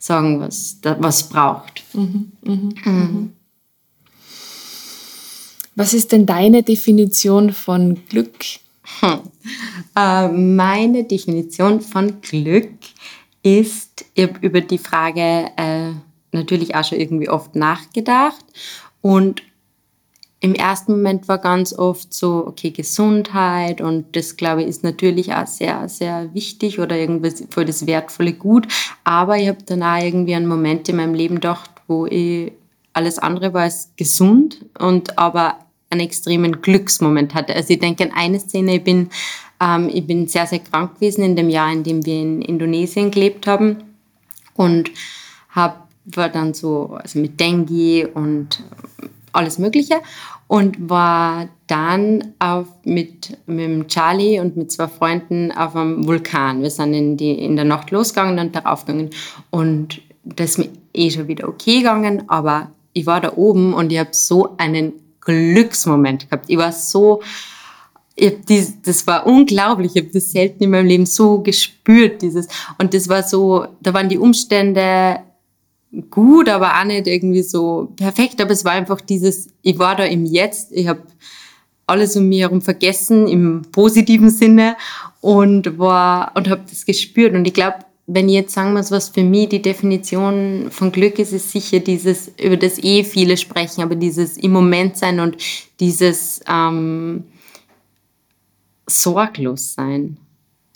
sagen, 0.00 0.40
was 0.40 0.80
was 0.82 1.28
braucht. 1.28 1.84
Mhm, 1.94 2.32
mhm, 2.42 2.74
mhm. 2.84 3.32
Was 5.76 5.94
ist 5.94 6.10
denn 6.10 6.26
deine 6.26 6.64
Definition 6.64 7.52
von 7.52 8.00
Glück? 8.08 8.34
Hm. 8.98 9.20
Äh, 9.96 10.28
meine 10.28 11.04
Definition 11.04 11.80
von 11.80 12.20
Glück 12.20 12.72
ist, 13.44 14.04
ich 14.14 14.24
habe 14.24 14.40
über 14.40 14.60
die 14.60 14.78
Frage 14.78 15.52
äh, 15.56 15.92
natürlich 16.32 16.74
auch 16.74 16.84
schon 16.84 16.98
irgendwie 16.98 17.28
oft 17.28 17.54
nachgedacht 17.54 18.44
und 19.02 19.40
im 20.42 20.56
ersten 20.56 20.92
Moment 20.92 21.28
war 21.28 21.38
ganz 21.38 21.72
oft 21.72 22.12
so, 22.12 22.44
okay, 22.48 22.72
Gesundheit 22.72 23.80
und 23.80 24.16
das, 24.16 24.36
glaube 24.36 24.62
ich, 24.62 24.68
ist 24.68 24.82
natürlich 24.82 25.32
auch 25.32 25.46
sehr, 25.46 25.88
sehr 25.88 26.34
wichtig 26.34 26.80
oder 26.80 26.96
irgendwie 26.96 27.32
voll 27.48 27.64
das 27.64 27.86
wertvolle 27.86 28.32
Gut. 28.32 28.66
Aber 29.04 29.38
ich 29.38 29.46
habe 29.46 29.62
dann 29.64 29.84
auch 29.84 30.02
irgendwie 30.02 30.34
einen 30.34 30.48
Moment 30.48 30.88
in 30.88 30.96
meinem 30.96 31.14
Leben 31.14 31.36
gedacht, 31.36 31.70
wo 31.86 32.06
ich 32.06 32.50
alles 32.92 33.20
andere 33.20 33.54
war 33.54 33.62
als 33.62 33.92
gesund 33.96 34.64
und 34.80 35.16
aber 35.16 35.58
einen 35.90 36.00
extremen 36.00 36.60
Glücksmoment 36.60 37.34
hatte. 37.34 37.54
Also 37.54 37.74
ich 37.74 37.78
denke 37.78 38.02
an 38.02 38.10
eine 38.12 38.40
Szene, 38.40 38.76
ich 38.76 38.84
bin, 38.84 39.10
ähm, 39.60 39.88
ich 39.94 40.04
bin 40.04 40.26
sehr, 40.26 40.48
sehr 40.48 40.58
krank 40.58 40.96
gewesen 40.96 41.22
in 41.22 41.36
dem 41.36 41.50
Jahr, 41.50 41.72
in 41.72 41.84
dem 41.84 42.04
wir 42.04 42.20
in 42.20 42.42
Indonesien 42.42 43.12
gelebt 43.12 43.46
haben 43.46 43.76
und 44.54 44.90
habe 45.50 45.76
war 46.04 46.28
dann 46.28 46.52
so 46.52 46.98
also 47.00 47.20
mit 47.20 47.38
Dengue 47.38 48.08
und 48.08 48.60
alles 49.32 49.58
Mögliche 49.58 49.96
und 50.46 50.90
war 50.90 51.48
dann 51.66 52.34
auf, 52.38 52.66
mit, 52.84 53.38
mit 53.46 53.88
Charlie 53.88 54.38
und 54.38 54.56
mit 54.56 54.70
zwei 54.70 54.88
Freunden 54.88 55.52
auf 55.52 55.74
einem 55.74 56.06
Vulkan. 56.06 56.62
Wir 56.62 56.70
sind 56.70 56.94
in, 56.94 57.16
die, 57.16 57.32
in 57.32 57.56
der 57.56 57.64
Nacht 57.64 57.90
losgegangen 57.90 58.38
und 58.38 58.54
darauf 58.54 58.84
gegangen 58.84 59.10
und 59.50 60.00
das 60.24 60.50
ist 60.50 60.58
mir 60.58 60.68
eh 60.94 61.10
schon 61.10 61.28
wieder 61.28 61.48
okay 61.48 61.78
gegangen, 61.78 62.24
aber 62.28 62.70
ich 62.92 63.06
war 63.06 63.20
da 63.20 63.32
oben 63.36 63.74
und 63.74 63.90
ich 63.92 63.98
habe 63.98 64.10
so 64.12 64.54
einen 64.58 64.92
Glücksmoment 65.20 66.28
gehabt. 66.28 66.46
Ich 66.48 66.58
war 66.58 66.72
so, 66.72 67.22
ich 68.14 68.34
dies, 68.46 68.80
das 68.82 69.06
war 69.06 69.26
unglaublich. 69.26 69.92
Ich 69.94 70.02
habe 70.02 70.12
das 70.12 70.32
selten 70.32 70.64
in 70.64 70.70
meinem 70.70 70.86
Leben 70.86 71.06
so 71.06 71.40
gespürt, 71.40 72.22
dieses. 72.22 72.48
Und 72.78 72.92
das 72.94 73.08
war 73.08 73.22
so, 73.22 73.66
da 73.80 73.94
waren 73.94 74.08
die 74.08 74.18
Umstände 74.18 75.20
gut, 76.10 76.48
aber 76.48 76.80
auch 76.80 76.84
nicht 76.84 77.06
irgendwie 77.06 77.42
so 77.42 77.92
perfekt. 77.96 78.40
Aber 78.40 78.50
es 78.50 78.64
war 78.64 78.72
einfach 78.72 79.00
dieses, 79.00 79.48
ich 79.62 79.78
war 79.78 79.96
da 79.96 80.04
im 80.04 80.24
Jetzt, 80.24 80.72
ich 80.72 80.88
habe 80.88 81.02
alles 81.86 82.16
um 82.16 82.28
mich 82.28 82.40
herum 82.40 82.62
vergessen 82.62 83.26
im 83.28 83.62
positiven 83.72 84.30
Sinne 84.30 84.76
und 85.20 85.78
war 85.78 86.32
und 86.34 86.48
habe 86.48 86.62
das 86.68 86.86
gespürt. 86.86 87.34
Und 87.34 87.46
ich 87.46 87.54
glaube, 87.54 87.78
wenn 88.06 88.28
ich 88.28 88.34
jetzt 88.34 88.54
sagen 88.54 88.72
muss, 88.72 88.90
was 88.90 89.10
für 89.10 89.22
mich 89.22 89.50
die 89.50 89.62
Definition 89.62 90.68
von 90.70 90.90
Glück 90.90 91.18
ist, 91.18 91.32
ist 91.32 91.50
sicher 91.50 91.80
dieses, 91.80 92.32
über 92.42 92.56
das 92.56 92.82
eh 92.82 93.04
viele 93.04 93.36
sprechen, 93.36 93.82
aber 93.82 93.94
dieses 93.94 94.36
im 94.36 94.52
Moment 94.52 94.96
sein 94.96 95.20
und 95.20 95.36
dieses 95.80 96.40
ähm, 96.48 97.24
sorglos 98.86 99.74
sein 99.74 100.16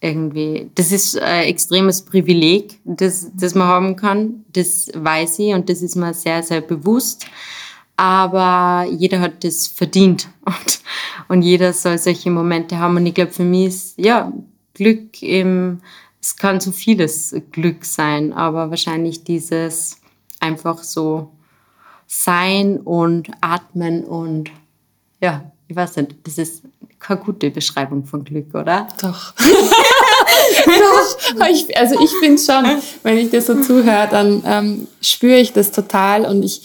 irgendwie. 0.07 0.71
Das 0.75 0.93
ist 0.93 1.19
ein 1.19 1.45
extremes 1.45 2.03
Privileg, 2.03 2.79
das, 2.85 3.31
das 3.35 3.55
man 3.55 3.67
haben 3.67 3.97
kann. 3.97 4.45
Das 4.53 4.89
weiß 4.95 5.39
ich 5.41 5.53
und 5.53 5.69
das 5.69 5.83
ist 5.83 5.97
mir 5.97 6.15
sehr, 6.15 6.43
sehr 6.43 6.61
bewusst. 6.61 7.27
Aber 7.97 8.87
jeder 8.91 9.21
hat 9.21 9.43
das 9.43 9.67
verdient 9.67 10.29
und, 10.45 10.81
und 11.29 11.43
jeder 11.43 11.73
soll 11.73 11.99
solche 11.99 12.31
Momente 12.31 12.79
haben. 12.79 12.97
Und 12.97 13.07
ich 13.07 13.15
glaube, 13.15 13.33
für 13.33 13.45
mich 13.45 13.67
ist, 13.69 13.99
ja, 13.99 14.33
Glück 14.75 15.23
eben, 15.23 15.81
es 16.21 16.37
kann 16.37 16.61
so 16.61 16.73
vieles 16.73 17.35
Glück 17.53 17.85
sein, 17.85 18.33
aber 18.33 18.71
wahrscheinlich 18.71 19.25
dieses 19.25 20.01
einfach 20.41 20.83
so 20.83 21.33
sein 22.07 22.79
und 22.79 23.31
atmen 23.41 24.05
und 24.05 24.51
ja, 25.21 25.51
ich 25.69 25.75
weiß 25.75 25.97
nicht, 25.97 26.17
das 26.25 26.39
ist 26.39 26.63
keine 26.99 27.21
gute 27.21 27.51
Beschreibung 27.51 28.05
von 28.05 28.25
Glück, 28.25 28.55
oder? 28.55 28.89
Doch. 29.01 29.35
Ich, 31.51 31.77
also 31.77 32.01
ich 32.01 32.11
finde 32.21 32.41
schon, 32.41 32.65
wenn 33.03 33.19
ich 33.19 33.31
dir 33.31 33.43
so 33.43 33.61
zuhöre, 33.61 34.09
dann 34.11 34.43
ähm, 34.47 34.89
spüre 35.01 35.39
ich 35.39 35.53
das 35.53 35.71
total 35.71 36.25
und 36.25 36.43
ich, 36.43 36.63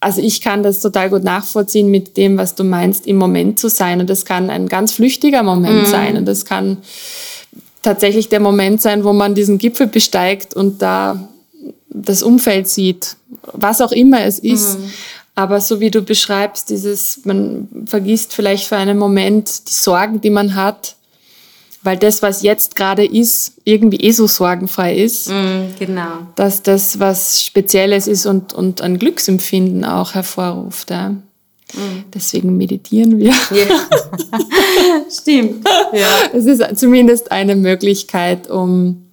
also 0.00 0.20
ich 0.20 0.40
kann 0.40 0.62
das 0.62 0.80
total 0.80 1.10
gut 1.10 1.24
nachvollziehen 1.24 1.90
mit 1.90 2.16
dem, 2.16 2.38
was 2.38 2.54
du 2.54 2.64
meinst, 2.64 3.06
im 3.06 3.16
Moment 3.16 3.58
zu 3.58 3.68
sein. 3.68 4.00
Und 4.00 4.08
das 4.08 4.24
kann 4.24 4.48
ein 4.48 4.68
ganz 4.68 4.92
flüchtiger 4.92 5.42
Moment 5.42 5.86
mhm. 5.86 5.90
sein. 5.90 6.16
Und 6.16 6.26
das 6.26 6.44
kann 6.44 6.78
tatsächlich 7.82 8.28
der 8.28 8.40
Moment 8.40 8.80
sein, 8.80 9.04
wo 9.04 9.12
man 9.12 9.34
diesen 9.34 9.58
Gipfel 9.58 9.86
besteigt 9.86 10.54
und 10.54 10.82
da 10.82 11.28
das 11.88 12.22
Umfeld 12.22 12.68
sieht, 12.68 13.16
was 13.52 13.80
auch 13.80 13.92
immer 13.92 14.22
es 14.22 14.38
ist. 14.38 14.78
Mhm. 14.78 14.90
Aber 15.34 15.60
so 15.60 15.80
wie 15.80 15.90
du 15.90 16.02
beschreibst, 16.02 16.70
dieses, 16.70 17.20
man 17.24 17.68
vergisst 17.86 18.34
vielleicht 18.34 18.66
für 18.66 18.76
einen 18.76 18.98
Moment 18.98 19.68
die 19.68 19.72
Sorgen, 19.72 20.20
die 20.20 20.30
man 20.30 20.54
hat 20.54 20.96
weil 21.82 21.96
das, 21.96 22.22
was 22.22 22.42
jetzt 22.42 22.76
gerade 22.76 23.04
ist, 23.06 23.52
irgendwie 23.64 23.98
eh 23.98 24.10
so 24.10 24.26
sorgenfrei 24.26 24.96
ist. 24.96 25.28
Mm, 25.28 25.74
genau. 25.78 26.26
Dass 26.34 26.62
das 26.62 26.98
was 26.98 27.44
Spezielles 27.44 28.08
ist 28.08 28.26
und, 28.26 28.52
und 28.52 28.80
ein 28.80 28.98
Glücksempfinden 28.98 29.84
auch 29.84 30.14
hervorruft. 30.14 30.90
Ja. 30.90 31.10
Mm. 31.10 32.04
Deswegen 32.12 32.56
meditieren 32.56 33.18
wir. 33.18 33.32
Ja. 33.50 33.66
Stimmt. 35.10 35.66
Ja. 35.92 36.30
Es 36.32 36.46
ist 36.46 36.78
zumindest 36.78 37.30
eine 37.30 37.56
Möglichkeit, 37.56 38.50
um 38.50 39.04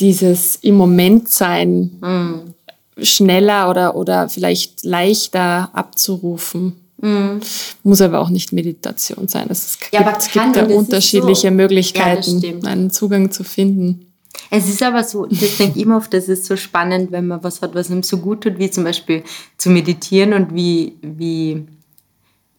dieses 0.00 0.56
im 0.56 0.76
Moment 0.76 1.28
sein 1.28 1.92
mm. 2.00 3.02
schneller 3.02 3.68
oder, 3.68 3.94
oder 3.96 4.28
vielleicht 4.28 4.82
leichter 4.84 5.70
abzurufen. 5.72 6.81
Mhm. 7.02 7.40
Muss 7.82 8.00
aber 8.00 8.20
auch 8.20 8.30
nicht 8.30 8.52
Meditation 8.52 9.28
sein. 9.28 9.48
Es 9.50 9.78
gibt, 9.78 9.92
ja, 9.92 10.16
es 10.16 10.30
gibt 10.30 10.56
da 10.56 10.64
unterschiedliche 10.64 11.48
so. 11.48 11.54
Möglichkeiten, 11.54 12.40
ja, 12.40 12.70
einen 12.70 12.90
Zugang 12.90 13.30
zu 13.30 13.44
finden. 13.44 14.06
Es 14.50 14.68
ist 14.68 14.82
aber 14.82 15.04
so, 15.04 15.26
ich 15.28 15.56
denke 15.56 15.80
immer 15.80 15.96
oft, 15.98 16.14
das 16.14 16.28
ist 16.28 16.46
so 16.46 16.56
spannend, 16.56 17.10
wenn 17.12 17.26
man 17.26 17.42
was 17.42 17.60
hat, 17.60 17.74
was 17.74 17.90
einem 17.90 18.02
so 18.02 18.18
gut 18.18 18.42
tut, 18.42 18.58
wie 18.58 18.70
zum 18.70 18.84
Beispiel 18.84 19.24
zu 19.58 19.68
meditieren 19.68 20.32
und 20.32 20.54
wie, 20.54 20.96
wie 21.02 21.66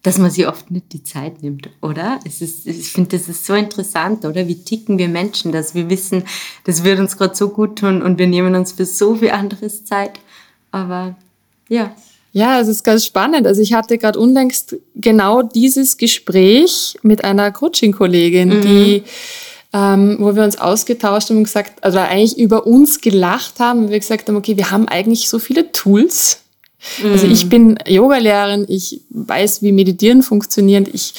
dass 0.03 0.17
man 0.17 0.29
sich 0.29 0.45
oft 0.47 0.69
nicht 0.69 0.91
die 0.91 1.01
Zeit 1.01 1.41
nimmt, 1.41 1.69
oder? 1.81 2.19
Es 2.25 2.41
ist, 2.41 2.67
ich 2.67 2.91
finde, 2.91 3.17
das 3.17 3.29
ist 3.29 3.45
so 3.45 3.53
interessant, 3.53 4.25
oder? 4.25 4.49
Wie 4.49 4.61
ticken 4.61 4.97
wir 4.97 5.07
Menschen, 5.07 5.53
dass 5.53 5.75
wir 5.75 5.89
wissen, 5.89 6.25
das 6.65 6.83
wird 6.83 6.99
uns 6.99 7.17
gerade 7.17 7.35
so 7.35 7.47
gut 7.47 7.79
tun 7.79 8.01
und 8.01 8.19
wir 8.19 8.27
nehmen 8.27 8.53
uns 8.53 8.73
für 8.73 8.85
so 8.85 9.15
viel 9.15 9.31
anderes 9.31 9.85
Zeit. 9.85 10.19
Aber 10.71 11.15
ja. 11.69 11.95
Ja, 12.33 12.59
es 12.59 12.67
ist 12.67 12.83
ganz 12.83 13.05
spannend. 13.05 13.47
Also 13.47 13.61
ich 13.61 13.73
hatte 13.73 13.97
gerade 13.97 14.19
unlängst 14.19 14.75
genau 14.95 15.43
dieses 15.43 15.97
Gespräch 15.97 16.97
mit 17.03 17.23
einer 17.23 17.51
Coaching-Kollegin, 17.51 18.49
mhm. 18.49 18.61
die 18.61 19.03
ähm, 19.73 20.17
wo 20.19 20.35
wir 20.35 20.43
uns 20.43 20.59
ausgetauscht 20.59 21.29
haben 21.29 21.37
und 21.37 21.43
gesagt, 21.45 21.83
also 21.83 21.97
eigentlich 21.97 22.37
über 22.37 22.67
uns 22.67 23.01
gelacht 23.01 23.59
haben, 23.59 23.85
und 23.85 23.91
wir 23.91 23.99
gesagt 23.99 24.29
haben, 24.29 24.35
okay, 24.35 24.55
wir 24.55 24.69
haben 24.69 24.87
eigentlich 24.87 25.29
so 25.29 25.39
viele 25.39 25.71
Tools. 25.71 26.41
Mhm. 27.03 27.11
Also 27.11 27.27
ich 27.27 27.49
bin 27.49 27.79
Yogalehrerin, 27.87 28.65
ich 28.67 29.01
weiß, 29.09 29.63
wie 29.63 29.71
Meditieren 29.71 30.21
funktioniert, 30.21 30.87
ich 30.93 31.13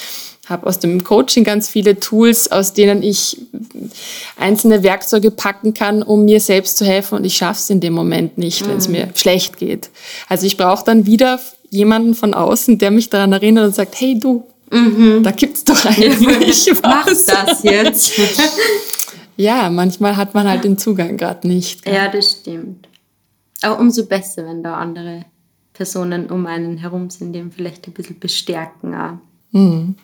habe 0.45 0.67
aus 0.67 0.79
dem 0.79 1.03
Coaching 1.03 1.43
ganz 1.43 1.69
viele 1.69 1.99
Tools, 1.99 2.51
aus 2.51 2.73
denen 2.73 3.01
ich 3.01 3.41
einzelne 4.37 4.83
Werkzeuge 4.83 5.31
packen 5.31 5.73
kann, 5.73 6.03
um 6.03 6.25
mir 6.25 6.39
selbst 6.39 6.77
zu 6.77 6.85
helfen. 6.85 7.15
Und 7.15 7.25
ich 7.25 7.35
schaffe 7.35 7.59
es 7.59 7.69
in 7.69 7.79
dem 7.79 7.93
Moment 7.93 8.37
nicht, 8.37 8.63
mhm. 8.63 8.69
wenn 8.69 8.77
es 8.77 8.87
mir 8.87 9.09
schlecht 9.15 9.57
geht. 9.57 9.89
Also 10.29 10.45
ich 10.45 10.57
brauche 10.57 10.85
dann 10.85 11.05
wieder 11.05 11.39
jemanden 11.69 12.13
von 12.13 12.33
außen, 12.33 12.77
der 12.77 12.91
mich 12.91 13.09
daran 13.09 13.33
erinnert 13.33 13.65
und 13.65 13.75
sagt, 13.75 13.99
hey 13.99 14.19
du, 14.19 14.45
mhm. 14.71 15.23
da 15.23 15.31
gibt's 15.31 15.63
doch 15.63 15.83
eigentlich 15.85 16.67
was. 16.83 17.27
Mach 17.27 17.45
das 17.45 17.63
jetzt. 17.63 18.13
ja, 19.37 19.69
manchmal 19.69 20.15
hat 20.15 20.33
man 20.33 20.47
halt 20.47 20.63
den 20.63 20.77
Zugang 20.77 21.17
gerade 21.17 21.47
nicht. 21.47 21.87
Ja, 21.87 22.07
das 22.07 22.31
stimmt. 22.31 22.87
Aber 23.61 23.79
umso 23.79 24.05
besser, 24.05 24.45
wenn 24.45 24.61
da 24.61 24.75
andere 24.75 25.25
Personen 25.73 26.27
um 26.27 26.45
einen 26.45 26.77
herum 26.77 27.09
sind, 27.09 27.33
die 27.33 27.39
ihn 27.39 27.51
vielleicht 27.51 27.87
ein 27.87 27.93
bisschen 27.93 28.19
bestärken. 28.19 28.93
Auch. 28.93 29.17
Mhm. 29.51 29.95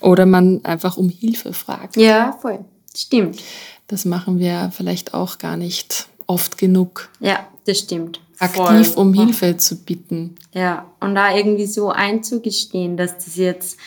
Oder 0.00 0.26
man 0.26 0.64
einfach 0.64 0.96
um 0.96 1.08
Hilfe 1.08 1.52
fragt. 1.52 1.96
Ja, 1.96 2.32
voll. 2.40 2.64
Stimmt. 2.94 3.42
Das 3.86 4.04
machen 4.04 4.38
wir 4.38 4.70
vielleicht 4.74 5.14
auch 5.14 5.38
gar 5.38 5.56
nicht 5.56 6.08
oft 6.26 6.58
genug. 6.58 7.08
Ja, 7.20 7.46
das 7.66 7.78
stimmt. 7.80 8.20
Aktiv 8.38 8.88
voll. 8.92 9.06
um 9.06 9.14
Hilfe 9.14 9.56
zu 9.56 9.76
bitten. 9.76 10.36
Ja, 10.52 10.86
und 11.00 11.14
da 11.14 11.34
irgendwie 11.34 11.66
so 11.66 11.90
einzugestehen, 11.90 12.96
dass 12.96 13.16
das 13.16 13.36
jetzt 13.36 13.78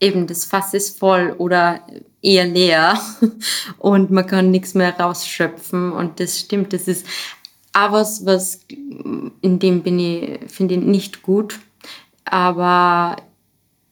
eben 0.00 0.26
das 0.26 0.44
Fass 0.44 0.74
ist 0.74 0.98
voll 0.98 1.34
oder 1.38 1.80
eher 2.22 2.46
leer 2.46 3.00
und 3.78 4.10
man 4.10 4.26
kann 4.26 4.50
nichts 4.50 4.74
mehr 4.74 4.98
rausschöpfen 4.98 5.92
und 5.92 6.20
das 6.20 6.38
stimmt, 6.38 6.72
das 6.72 6.88
ist 6.88 7.06
auch 7.72 7.92
was, 7.92 8.24
was 8.24 8.60
in 8.68 9.58
dem 9.58 9.82
bin 9.82 9.98
ich, 9.98 10.50
finde 10.50 10.74
ich 10.74 10.80
nicht 10.80 11.22
gut, 11.22 11.58
aber 12.24 13.16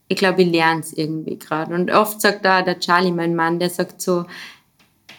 ich 0.09 0.17
glaube, 0.17 0.43
ich 0.43 0.51
lerne 0.51 0.81
es 0.81 0.93
irgendwie 0.93 1.39
gerade. 1.39 1.75
Und 1.75 1.91
oft 1.91 2.21
sagt 2.21 2.45
da 2.45 2.63
der 2.63 2.79
Charlie, 2.79 3.13
mein 3.13 3.35
Mann, 3.35 3.59
der 3.59 3.71
sagt 3.71 4.03
so, 4.03 4.27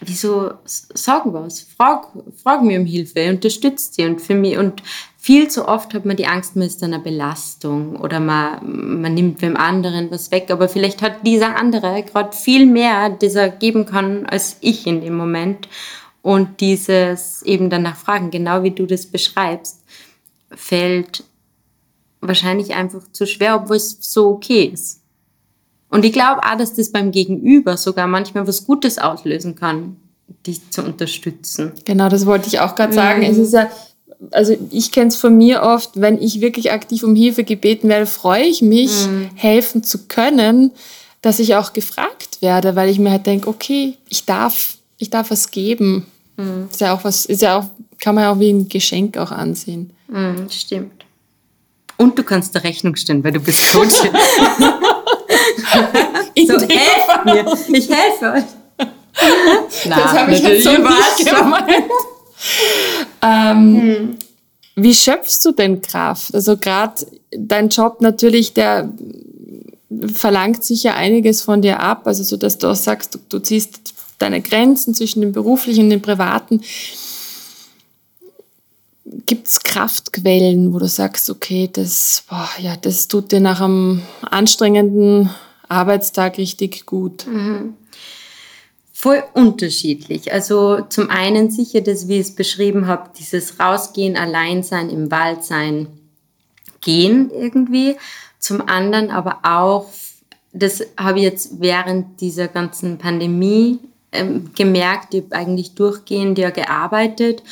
wieso 0.02 0.52
sag 0.66 1.24
was, 1.26 1.62
frag, 1.62 2.08
frag 2.42 2.62
mir 2.64 2.80
um 2.80 2.86
Hilfe, 2.86 3.30
unterstützt 3.30 3.96
sie 3.96 4.06
und 4.06 4.22
für 4.22 4.36
mich 4.36 4.58
und 4.58 4.84
viel 5.18 5.48
zu 5.48 5.68
oft 5.68 5.94
hat 5.94 6.06
man 6.06 6.18
die 6.18 6.28
Angst, 6.28 6.56
man 6.56 6.68
ist 6.68 6.84
eine 6.84 7.00
Belastung 7.00 7.96
oder 7.96 8.20
man, 8.20 9.02
man 9.02 9.14
nimmt 9.14 9.42
wem 9.42 9.58
anderen 9.58 10.12
was 10.12 10.32
weg, 10.32 10.52
aber 10.52 10.70
vielleicht 10.70 11.02
hat 11.02 11.26
dieser 11.26 11.56
andere 11.56 12.04
gerade 12.04 12.36
viel 12.36 12.66
mehr, 12.66 13.10
das 13.10 13.36
er 13.36 13.50
geben 13.50 13.86
kann, 13.86 14.26
als 14.26 14.58
ich 14.62 14.86
in 14.86 15.02
dem 15.02 15.16
Moment. 15.16 15.68
Und 16.22 16.60
dieses 16.60 17.44
eben 17.44 17.70
danach 17.70 17.96
fragen, 17.96 18.32
genau 18.32 18.64
wie 18.64 18.72
du 18.72 18.86
das 18.86 19.06
beschreibst, 19.06 19.84
fällt 20.52 21.24
wahrscheinlich 22.28 22.74
einfach 22.74 23.02
zu 23.12 23.26
schwer, 23.26 23.56
obwohl 23.56 23.78
es 23.78 23.98
so 24.02 24.28
okay 24.30 24.72
ist. 24.74 25.02
Und 25.90 26.04
ich 26.04 26.14
glaube 26.14 26.42
auch, 26.44 26.58
dass 26.58 26.74
das 26.74 26.92
beim 26.92 27.12
Gegenüber 27.12 27.78
sogar 27.78 28.08
manchmal 28.08 28.48
was 28.48 28.66
Gutes 28.66 28.98
auslösen 28.98 29.56
kann, 29.56 29.98
dich 30.46 30.70
zu 30.70 30.84
unterstützen. 30.84 31.72
Genau, 31.86 32.10
das 32.10 32.26
wollte 32.26 32.48
ich 32.48 32.60
auch 32.60 32.76
gerade 32.76 32.94
sagen. 32.94 33.22
Mhm. 33.22 33.30
Es 33.30 33.38
ist 33.38 33.54
ja, 33.54 33.70
also 34.32 34.58
ich 34.72 34.92
kenne 34.92 35.08
es 35.08 35.16
von 35.16 35.38
mir 35.38 35.62
oft, 35.62 35.92
wenn 35.96 36.22
ich 36.22 36.42
wirklich 36.42 36.72
aktiv 36.72 37.04
um 37.04 37.16
Hilfe 37.16 37.44
gebeten 37.44 37.90
werde, 37.90 38.06
freue 38.06 38.44
ich 38.44 38.62
mich, 38.62 39.08
mhm. 39.08 39.30
helfen 39.36 39.84
zu 39.84 40.08
können, 40.08 40.72
dass 41.22 41.40
ich 41.40 41.56
auch 41.56 41.74
gefragt 41.74 42.42
werde, 42.42 42.76
weil 42.76 42.90
ich 42.90 43.00
mir 43.00 43.12
halt 43.12 43.26
denke, 43.26 43.50
okay, 43.50 43.96
ich 44.10 44.26
darf, 44.26 44.78
ich 44.98 45.10
darf 45.10 45.32
was 45.32 45.52
geben. 45.52 46.06
Mhm. 46.38 46.68
Ist 46.70 46.82
ja 46.82 46.94
auch 46.94 47.04
was, 47.04 47.26
ist 47.26 47.42
ja 47.42 47.60
auch, 47.60 47.66
kann 48.00 48.16
man 48.16 48.26
ja 48.26 48.32
auch 48.32 48.40
wie 48.40 48.52
ein 48.52 48.70
Geschenk 48.70 49.18
auch 49.18 49.32
ansehen. 49.32 49.92
Mhm, 50.08 50.50
stimmt. 50.50 50.95
Und 51.98 52.18
du 52.18 52.24
kannst 52.24 52.54
der 52.56 52.64
Rechnung 52.64 52.96
stellen, 52.96 53.24
weil 53.24 53.32
du 53.32 53.40
bist 53.40 53.72
Coach. 53.72 53.94
so, 53.94 54.04
helft 56.36 57.26
mir. 57.26 57.46
Ich 57.78 57.90
helfe 57.90 58.34
euch. 58.34 58.44
Na, 59.86 59.96
das 59.96 60.14
habe 60.14 60.34
ich 60.34 60.42
jetzt 60.42 60.64
so 60.64 60.72
nicht 60.72 61.26
gemeint. 61.26 61.92
ähm, 63.22 63.82
hm. 63.82 64.16
Wie 64.76 64.94
schöpfst 64.94 65.40
du 65.46 65.52
denn 65.54 65.82
Kraft? 65.82 66.36
Also 66.36 66.58
gerade 66.58 67.06
dein 67.32 67.70
Job 67.70 68.02
natürlich, 68.02 68.54
der 68.54 68.90
verlangt 70.14 70.66
sicher 70.66 70.96
einiges 70.96 71.42
von 71.42 71.62
dir 71.62 71.80
ab, 71.80 72.06
also 72.06 72.24
so, 72.24 72.36
dass 72.36 72.58
du 72.58 72.68
auch 72.68 72.76
sagst, 72.76 73.16
du, 73.16 73.20
du 73.30 73.40
ziehst 73.40 73.94
deine 74.20 74.42
Grenzen 74.42 74.94
zwischen 74.94 75.22
dem 75.22 75.32
beruflichen 75.32 75.86
und 75.86 75.90
dem 75.92 76.02
privaten 76.02 76.62
gibt 79.06 79.48
es 79.48 79.62
Kraftquellen, 79.62 80.74
wo 80.74 80.80
du 80.80 80.88
sagst, 80.88 81.30
okay, 81.30 81.70
das, 81.72 82.24
boah, 82.30 82.50
ja, 82.60 82.76
das 82.76 83.08
tut 83.08 83.32
dir 83.32 83.40
nach 83.40 83.62
einem 83.62 84.02
anstrengenden 84.22 85.30
Arbeitstag 85.70 86.38
richtig 86.38 86.86
gut? 86.86 87.26
Mhm. 87.28 87.76
Voll 88.92 89.24
unterschiedlich. 89.34 90.34
Also 90.34 90.82
zum 90.90 91.10
einen 91.10 91.52
sicher, 91.52 91.82
dass 91.82 92.08
wie 92.08 92.16
ich 92.16 92.28
es 92.28 92.36
beschrieben 92.36 92.88
habe, 92.88 93.12
dieses 93.18 93.60
Rausgehen, 93.60 94.18
Alleinsein, 94.18 94.90
im 94.90 95.12
Wald 95.12 95.44
sein, 95.44 95.88
gehen 96.82 97.30
irgendwie. 97.30 97.98
Zum 98.40 98.68
anderen 98.68 99.12
aber 99.12 99.40
auch, 99.44 99.88
das 100.54 100.82
habe 100.98 101.20
ich 101.20 101.24
jetzt 101.24 101.60
während 101.60 102.22
dieser 102.22 102.48
ganzen 102.48 102.98
Pandemie 102.98 103.80
ähm, 104.12 104.52
gemerkt, 104.56 105.14
ich 105.14 105.26
habe 105.26 105.36
eigentlich 105.36 105.76
durchgehend 105.76 106.40
ja 106.40 106.50
gearbeitet 106.50 107.44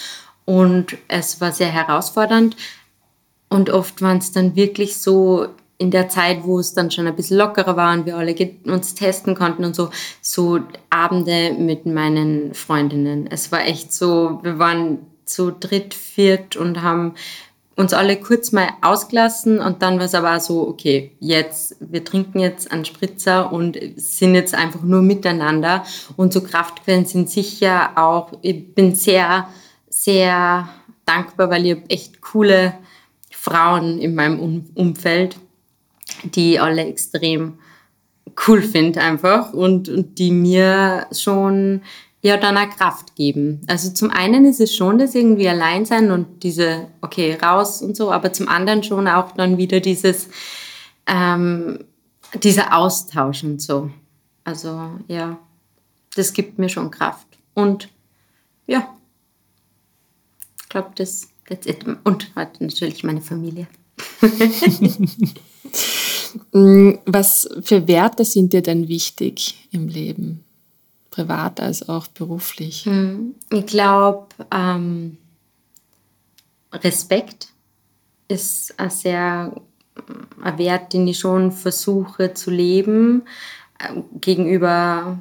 und 0.46 0.98
es 1.08 1.42
war 1.42 1.52
sehr 1.52 1.72
herausfordernd. 1.72 2.56
Und 3.50 3.70
oft 3.70 4.02
waren 4.02 4.18
es 4.18 4.32
dann 4.32 4.56
wirklich 4.56 4.98
so 4.98 5.48
in 5.78 5.92
der 5.92 6.10
Zeit, 6.10 6.44
wo 6.44 6.60
es 6.60 6.74
dann 6.74 6.92
schon 6.92 7.08
ein 7.08 7.16
bisschen 7.16 7.38
lockerer 7.38 7.76
war 7.76 7.94
und 7.94 8.06
wir 8.06 8.16
alle 8.16 8.36
uns 8.66 8.96
testen 8.96 9.36
konnten 9.36 9.66
und 9.66 9.76
so, 9.76 9.90
so 10.22 10.60
Abende 10.90 11.54
mit 11.54 11.86
meinen 11.86 12.54
Freundinnen. 12.54 13.28
Es 13.30 13.52
war 13.52 13.66
echt 13.66 13.94
so, 13.94 14.40
wir 14.44 14.60
waren 14.60 15.00
zu 15.26 15.52
dritt, 15.52 15.94
viert 15.94 16.56
und 16.56 16.82
haben 16.82 17.16
uns 17.76 17.94
alle 17.94 18.18
kurz 18.18 18.52
mal 18.52 18.70
ausgelassen 18.82 19.60
und 19.60 19.82
dann 19.82 19.98
war 19.98 20.06
es 20.06 20.14
aber 20.14 20.40
so, 20.40 20.68
okay, 20.68 21.12
jetzt, 21.20 21.76
wir 21.80 22.04
trinken 22.04 22.40
jetzt 22.40 22.72
einen 22.72 22.86
Spritzer 22.86 23.52
und 23.52 23.78
sind 23.96 24.36
jetzt 24.36 24.54
einfach 24.54 24.84
nur 24.84 25.02
miteinander 25.02 25.84
und 26.16 26.34
so 26.34 26.42
Kraftquellen 26.42 27.06
sind 27.06 27.30
sicher 27.30 27.92
auch, 27.96 28.32
ich 28.42 28.76
bin 28.76 28.96
sehr 28.96 29.48
sehr 30.04 30.68
dankbar, 31.06 31.50
weil 31.50 31.66
ich 31.66 31.72
habe 31.76 31.90
echt 31.90 32.22
coole 32.22 32.74
Frauen 33.32 34.00
in 34.00 34.16
meinem 34.16 34.66
Umfeld, 34.74 35.38
die 36.24 36.60
alle 36.60 36.86
extrem 36.86 37.60
cool 38.48 38.62
finde 38.62 39.02
einfach 39.02 39.54
und, 39.54 39.90
und 39.90 40.18
die 40.18 40.32
mir 40.32 41.08
schon 41.12 41.82
ja 42.22 42.38
dann 42.38 42.58
auch 42.58 42.70
Kraft 42.70 43.16
geben. 43.16 43.62
Also 43.68 43.92
zum 43.92 44.10
einen 44.10 44.46
ist 44.46 44.62
es 44.62 44.76
schon 44.76 44.98
das 44.98 45.14
irgendwie 45.14 45.48
allein 45.48 45.86
sein 45.86 46.10
und 46.12 46.44
diese, 46.44 46.88
okay, 47.02 47.38
raus 47.42 47.82
und 47.82 47.96
so, 47.96 48.12
aber 48.12 48.32
zum 48.32 48.48
anderen 48.48 48.82
schon 48.84 49.08
auch 49.08 49.32
dann 49.32 49.58
wieder 49.58 49.82
dieses, 49.82 50.30
ähm, 51.06 51.80
dieser 52.42 52.76
Austausch 52.76 53.44
und 53.44 53.62
so. 53.62 53.92
Also 54.46 54.92
ja, 55.08 55.38
das 56.16 56.34
gibt 56.34 56.60
mir 56.60 56.70
schon 56.70 56.92
Kraft. 56.92 57.28
Und 57.54 57.90
ja, 58.68 58.88
glaube, 60.74 60.92
das, 60.96 61.30
that's 61.48 61.66
it. 61.66 61.86
Und 62.04 62.36
halt 62.36 62.60
natürlich 62.60 63.04
meine 63.04 63.22
Familie. 63.22 63.68
Mm, 66.52 66.94
was 67.06 67.48
für 67.62 67.88
Werte 67.88 68.26
sind 68.26 68.52
dir 68.52 68.62
denn 68.62 68.90
wichtig 68.90 69.68
im 69.72 69.88
Leben? 69.88 70.44
Privat 71.12 71.60
als 71.60 71.88
auch 71.88 72.08
beruflich? 72.08 72.86
Hm, 72.86 73.36
ich 73.52 73.68
glaube, 73.68 74.28
ähm, 74.52 75.18
Respekt 76.74 77.50
ist 78.28 78.78
ein 78.80 78.90
sehr 78.90 79.56
ein 80.42 80.58
Wert, 80.58 80.94
den 80.94 81.08
ich 81.08 81.20
schon 81.20 81.52
versuche 81.52 82.34
zu 82.34 82.50
leben 82.50 83.22
äh, 83.78 84.02
gegenüber 84.20 85.20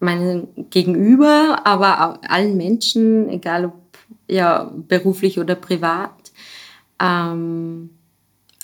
meinen 0.00 0.68
Gegenüber, 0.70 1.62
aber 1.64 2.06
auch 2.06 2.28
allen 2.28 2.56
Menschen, 2.56 3.28
egal 3.30 3.66
ob 3.66 3.83
ja 4.28 4.72
beruflich 4.74 5.38
oder 5.38 5.54
privat. 5.54 6.32
Ähm, 7.00 7.90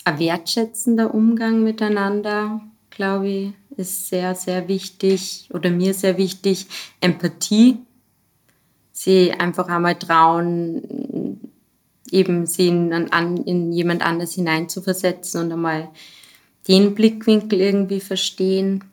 ein 0.03 0.19
wertschätzender 0.19 1.13
Umgang 1.13 1.63
miteinander, 1.63 2.61
glaube 2.89 3.29
ich, 3.29 3.53
ist 3.77 4.07
sehr, 4.09 4.35
sehr 4.35 4.67
wichtig 4.67 5.49
oder 5.53 5.69
mir 5.69 5.93
sehr 5.93 6.17
wichtig. 6.17 6.67
Empathie, 6.99 7.77
sie 8.91 9.31
einfach 9.31 9.67
einmal 9.67 9.95
trauen, 9.97 11.39
eben 12.11 12.45
sie 12.45 12.67
in, 12.67 12.91
in 12.91 13.71
jemand 13.71 14.01
anders 14.01 14.33
hineinzuversetzen 14.33 15.41
und 15.41 15.51
einmal 15.51 15.89
den 16.67 16.93
Blickwinkel 16.93 17.61
irgendwie 17.61 18.01
verstehen. 18.01 18.83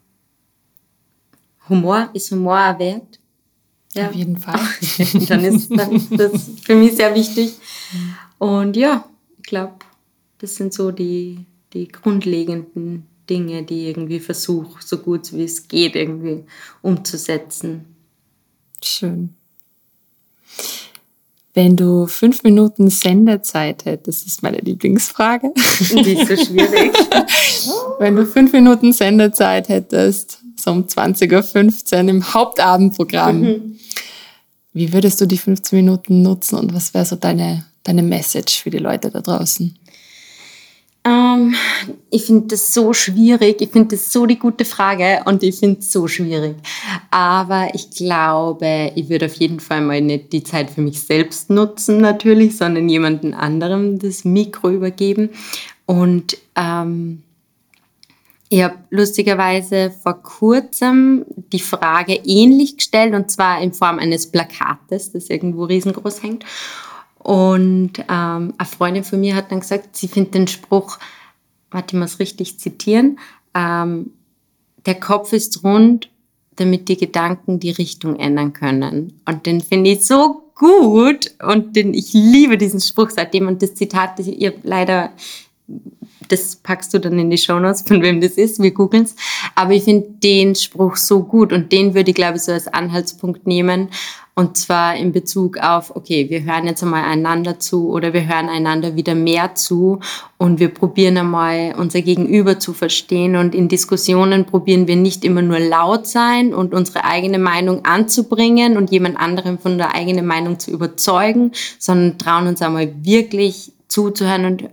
Humor, 1.68 2.10
ist 2.14 2.30
Humor 2.30 2.56
ein 2.56 2.78
Wert? 2.78 3.20
Ja. 3.98 4.08
Auf 4.08 4.14
jeden 4.14 4.36
Fall. 4.36 4.60
dann, 5.28 5.44
ist, 5.44 5.70
dann 5.70 5.92
ist 5.92 6.10
das 6.12 6.50
für 6.62 6.74
mich 6.74 6.96
sehr 6.96 7.14
wichtig. 7.14 7.54
Und 8.38 8.76
ja, 8.76 9.04
ich 9.38 9.44
glaube, 9.44 9.74
das 10.38 10.54
sind 10.54 10.72
so 10.72 10.90
die, 10.92 11.44
die 11.72 11.88
grundlegenden 11.88 13.06
Dinge, 13.28 13.64
die 13.64 13.82
ich 13.82 13.88
irgendwie 13.88 14.20
versuche, 14.20 14.80
so 14.84 14.98
gut 14.98 15.32
wie 15.32 15.44
es 15.44 15.66
geht, 15.68 15.96
irgendwie 15.96 16.44
umzusetzen. 16.80 17.84
Schön. 18.82 19.34
Wenn 21.54 21.76
du 21.76 22.06
fünf 22.06 22.44
Minuten 22.44 22.88
Sendezeit 22.88 23.84
hättest, 23.84 24.24
das 24.24 24.32
ist 24.32 24.42
meine 24.44 24.58
Lieblingsfrage. 24.58 25.52
Die 25.56 26.12
ist 26.12 26.28
so 26.28 26.36
schwierig. 26.36 26.92
Wenn 27.98 28.14
du 28.14 28.24
fünf 28.24 28.52
Minuten 28.52 28.92
Sendezeit 28.92 29.68
hättest, 29.68 30.44
so 30.60 30.70
um 30.70 30.84
20.15 30.84 31.94
Uhr 31.94 32.08
im 32.08 32.34
Hauptabendprogramm, 32.34 33.40
mhm. 33.40 33.78
wie 34.72 34.92
würdest 34.92 35.20
du 35.20 35.26
die 35.26 35.38
15 35.38 35.78
Minuten 35.78 36.22
nutzen 36.22 36.58
und 36.58 36.74
was 36.74 36.94
wäre 36.94 37.04
so 37.04 37.16
deine, 37.16 37.64
deine 37.84 38.02
Message 38.02 38.62
für 38.62 38.70
die 38.70 38.78
Leute 38.78 39.10
da 39.10 39.20
draußen? 39.20 39.78
Ähm, 41.08 41.54
ich 42.10 42.24
finde 42.24 42.48
das 42.48 42.74
so 42.74 42.92
schwierig. 42.92 43.60
Ich 43.60 43.70
finde 43.70 43.96
das 43.96 44.12
so 44.12 44.26
die 44.26 44.38
gute 44.38 44.64
Frage 44.64 45.22
und 45.24 45.42
ich 45.42 45.56
finde 45.56 45.80
es 45.80 45.92
so 45.92 46.08
schwierig. 46.08 46.56
Aber 47.10 47.68
ich 47.74 47.90
glaube, 47.90 48.92
ich 48.94 49.08
würde 49.08 49.26
auf 49.26 49.34
jeden 49.34 49.60
Fall 49.60 49.80
mal 49.80 50.00
nicht 50.00 50.32
die 50.32 50.42
Zeit 50.42 50.70
für 50.70 50.80
mich 50.80 51.00
selbst 51.00 51.50
nutzen, 51.50 52.00
natürlich, 52.00 52.56
sondern 52.56 52.88
jemanden 52.88 53.34
anderem 53.34 53.98
das 53.98 54.24
Mikro 54.24 54.70
übergeben. 54.70 55.30
Und 55.86 56.36
ähm, 56.56 57.22
ich 58.48 58.62
habe 58.62 58.78
lustigerweise 58.90 59.90
vor 59.90 60.22
kurzem 60.22 61.24
die 61.52 61.60
Frage 61.60 62.14
ähnlich 62.14 62.78
gestellt 62.78 63.14
und 63.14 63.30
zwar 63.30 63.60
in 63.60 63.72
Form 63.72 63.98
eines 63.98 64.30
Plakates, 64.30 65.12
das 65.12 65.28
irgendwo 65.28 65.64
riesengroß 65.64 66.22
hängt. 66.22 66.44
Und 67.18 67.98
ähm, 67.98 68.54
eine 68.56 68.68
Freundin 68.68 69.04
von 69.04 69.20
mir 69.20 69.34
hat 69.34 69.50
dann 69.52 69.60
gesagt, 69.60 69.96
sie 69.96 70.08
findet 70.08 70.34
den 70.34 70.48
Spruch, 70.48 70.98
warte, 71.70 71.96
ich 71.96 72.00
muss 72.00 72.20
richtig 72.20 72.58
zitieren, 72.58 73.18
ähm, 73.54 74.12
der 74.86 74.94
Kopf 74.94 75.34
ist 75.34 75.62
rund, 75.64 76.08
damit 76.56 76.88
die 76.88 76.96
Gedanken 76.96 77.60
die 77.60 77.70
Richtung 77.70 78.16
ändern 78.16 78.54
können. 78.54 79.20
Und 79.26 79.44
den 79.44 79.60
finde 79.60 79.90
ich 79.90 80.06
so 80.06 80.50
gut 80.54 81.32
und 81.46 81.76
den, 81.76 81.92
ich 81.92 82.12
liebe 82.14 82.56
diesen 82.56 82.80
Spruch 82.80 83.10
seitdem 83.10 83.46
und 83.46 83.62
das 83.62 83.74
Zitat, 83.74 84.18
das 84.18 84.26
ihr 84.26 84.54
leider 84.62 85.12
das 86.28 86.56
packst 86.56 86.94
du 86.94 86.98
dann 86.98 87.18
in 87.18 87.30
die 87.30 87.38
Shownotes, 87.38 87.82
von 87.86 88.02
wem 88.02 88.20
das 88.20 88.32
ist. 88.32 88.62
Wir 88.62 88.70
googeln 88.70 89.04
es. 89.04 89.16
Aber 89.54 89.72
ich 89.72 89.84
finde 89.84 90.08
den 90.22 90.54
Spruch 90.54 90.96
so 90.96 91.22
gut 91.22 91.52
und 91.52 91.72
den 91.72 91.94
würde 91.94 92.10
ich, 92.10 92.16
glaube 92.16 92.36
ich, 92.36 92.42
so 92.42 92.52
als 92.52 92.68
Anhaltspunkt 92.68 93.46
nehmen. 93.46 93.88
Und 94.38 94.56
zwar 94.56 94.94
in 94.94 95.10
Bezug 95.10 95.58
auf, 95.58 95.96
okay, 95.96 96.30
wir 96.30 96.44
hören 96.44 96.66
jetzt 96.66 96.84
einmal 96.84 97.02
einander 97.02 97.58
zu 97.58 97.90
oder 97.90 98.12
wir 98.12 98.28
hören 98.28 98.48
einander 98.48 98.94
wieder 98.94 99.16
mehr 99.16 99.56
zu 99.56 99.98
und 100.36 100.60
wir 100.60 100.68
probieren 100.68 101.18
einmal 101.18 101.74
unser 101.76 102.02
Gegenüber 102.02 102.60
zu 102.60 102.72
verstehen. 102.72 103.34
Und 103.34 103.52
in 103.52 103.66
Diskussionen 103.66 104.44
probieren 104.44 104.86
wir 104.86 104.94
nicht 104.94 105.24
immer 105.24 105.42
nur 105.42 105.58
laut 105.58 106.06
sein 106.06 106.54
und 106.54 106.72
unsere 106.72 107.02
eigene 107.04 107.40
Meinung 107.40 107.84
anzubringen 107.84 108.76
und 108.76 108.92
jemand 108.92 109.18
anderem 109.18 109.58
von 109.58 109.76
der 109.76 109.96
eigenen 109.96 110.26
Meinung 110.26 110.60
zu 110.60 110.70
überzeugen, 110.70 111.50
sondern 111.80 112.16
trauen 112.16 112.46
uns 112.46 112.62
einmal 112.62 112.94
wirklich 113.02 113.72
zuzuhören 113.88 114.44
und 114.44 114.70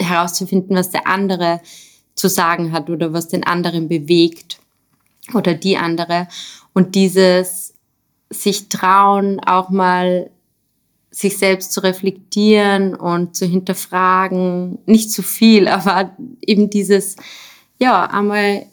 herauszufinden, 0.00 0.76
was 0.76 0.90
der 0.90 1.06
andere 1.06 1.60
zu 2.14 2.28
sagen 2.28 2.72
hat 2.72 2.90
oder 2.90 3.12
was 3.12 3.28
den 3.28 3.44
anderen 3.44 3.88
bewegt 3.88 4.58
oder 5.34 5.54
die 5.54 5.76
andere. 5.76 6.28
Und 6.72 6.94
dieses 6.94 7.74
sich 8.30 8.68
trauen, 8.68 9.40
auch 9.40 9.70
mal 9.70 10.30
sich 11.10 11.38
selbst 11.38 11.72
zu 11.72 11.80
reflektieren 11.80 12.94
und 12.94 13.34
zu 13.34 13.46
hinterfragen, 13.46 14.78
nicht 14.86 15.10
zu 15.10 15.22
viel, 15.22 15.68
aber 15.68 16.16
eben 16.40 16.70
dieses, 16.70 17.16
ja, 17.78 18.04
einmal 18.04 18.66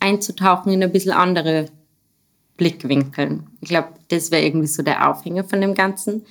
einzutauchen 0.00 0.72
in 0.72 0.82
ein 0.82 0.92
bisschen 0.92 1.12
andere 1.12 1.66
Blickwinkel. 2.56 3.40
Ich 3.60 3.68
glaube, 3.68 3.88
das 4.08 4.30
wäre 4.30 4.44
irgendwie 4.44 4.66
so 4.66 4.82
der 4.82 5.08
Aufhänger 5.08 5.44
von 5.44 5.60
dem 5.60 5.74
Ganzen 5.74 6.26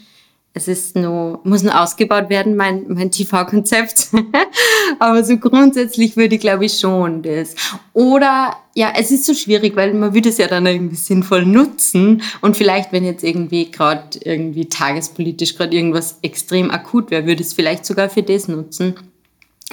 es 0.53 0.67
ist 0.67 0.95
nur, 0.95 1.39
muss 1.43 1.63
nur 1.63 1.79
ausgebaut 1.79 2.29
werden, 2.29 2.55
mein, 2.55 2.85
mein 2.87 3.11
TV-Konzept. 3.11 4.09
Aber 4.99 5.23
so 5.23 5.37
grundsätzlich 5.37 6.17
würde 6.17 6.35
ich, 6.35 6.41
glaube 6.41 6.65
ich, 6.65 6.79
schon 6.79 7.21
das. 7.21 7.55
Oder, 7.93 8.57
ja, 8.75 8.93
es 8.97 9.11
ist 9.11 9.25
so 9.25 9.33
schwierig, 9.33 9.75
weil 9.75 9.93
man 9.93 10.13
würde 10.13 10.29
es 10.29 10.37
ja 10.37 10.47
dann 10.47 10.65
irgendwie 10.65 10.95
sinnvoll 10.95 11.45
nutzen. 11.45 12.23
Und 12.41 12.57
vielleicht, 12.57 12.91
wenn 12.91 13.05
jetzt 13.05 13.23
irgendwie 13.23 13.69
gerade 13.69 14.19
irgendwie 14.23 14.65
tagespolitisch 14.65 15.55
gerade 15.55 15.75
irgendwas 15.75 16.17
extrem 16.23 16.71
akut 16.71 17.11
wäre, 17.11 17.27
würde 17.27 17.43
es 17.43 17.53
vielleicht 17.53 17.85
sogar 17.85 18.09
für 18.09 18.23
das 18.23 18.47
nutzen. 18.47 18.95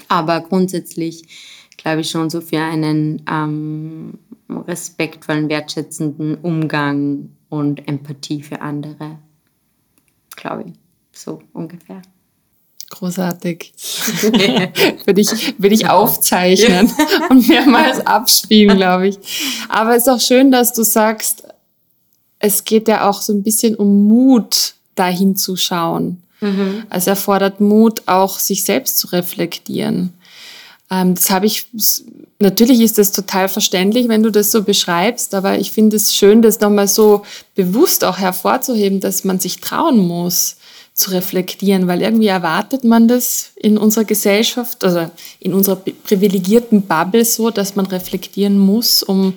Aber 0.09 0.41
grundsätzlich, 0.41 1.25
glaube 1.79 2.03
ich, 2.03 2.11
schon 2.11 2.29
so 2.29 2.43
für 2.43 2.61
einen 2.61 3.23
ähm, 3.31 4.19
respektvollen, 4.51 5.49
wertschätzenden 5.49 6.37
Umgang 6.37 7.31
und 7.49 7.89
Empathie 7.89 8.43
für 8.43 8.61
andere 8.61 9.19
glaube 10.37 10.65
ich. 10.69 10.75
So 11.13 11.43
ungefähr. 11.53 12.03
Großartig. 12.91 13.73
würde 15.05 15.21
ich, 15.21 15.59
würde 15.59 15.75
ich 15.75 15.89
aufzeichnen 15.89 16.93
und 17.31 17.49
mehrmals 17.49 18.07
abspielen, 18.07 18.77
glaube 18.77 19.09
ich. 19.09 19.19
Aber 19.69 19.97
es 19.97 20.07
ist 20.07 20.09
auch 20.09 20.21
schön, 20.21 20.53
dass 20.53 20.73
du 20.73 20.85
sagst, 20.85 21.43
es 22.39 22.65
geht 22.65 22.87
ja 22.87 23.09
auch 23.09 23.23
so 23.23 23.33
ein 23.33 23.43
bisschen 23.43 23.75
um 23.75 24.07
Mut, 24.07 24.75
dahin 24.95 25.37
zu 25.37 25.57
schauen. 25.57 26.23
Mhm. 26.41 26.85
Also 26.89 27.11
erfordert 27.11 27.61
Mut, 27.61 28.03
auch 28.07 28.39
sich 28.39 28.65
selbst 28.65 28.99
zu 28.99 29.09
reflektieren. 29.09 30.13
Ähm, 30.91 31.15
das 31.15 31.31
habe 31.31 31.47
ich, 31.47 31.67
natürlich 32.39 32.81
ist 32.81 32.99
das 32.99 33.13
total 33.13 33.49
verständlich, 33.49 34.09
wenn 34.09 34.23
du 34.23 34.31
das 34.31 34.53
so 34.53 34.63
beschreibst, 34.63 35.35
aber 35.35 35.59
ich 35.59 35.73
finde 35.73 35.97
es 35.97 36.15
schön, 36.15 36.43
das 36.43 36.61
nochmal 36.61 36.89
so 36.89 37.23
bewusst 37.55 38.05
auch 38.05 38.19
hervorzuheben, 38.19 39.01
dass 39.01 39.25
man 39.25 39.41
sich 39.41 39.61
trauen 39.61 39.99
muss, 39.99 40.57
zu 40.95 41.11
reflektieren, 41.11 41.89
weil 41.89 42.01
irgendwie 42.01 42.29
erwartet 42.29 42.83
man 42.83 43.07
das 43.07 43.51
in 43.57 43.77
unserer 43.77 44.05
Gesellschaft, 44.05 44.83
also 44.83 45.11
in 45.41 45.53
unserer 45.53 45.77
privilegierten 45.77 46.83
Bubble 46.83 47.25
so, 47.25 47.51
dass 47.51 47.77
man 47.77 47.87
reflektieren 47.87 48.59
muss, 48.59 49.03
um 49.03 49.35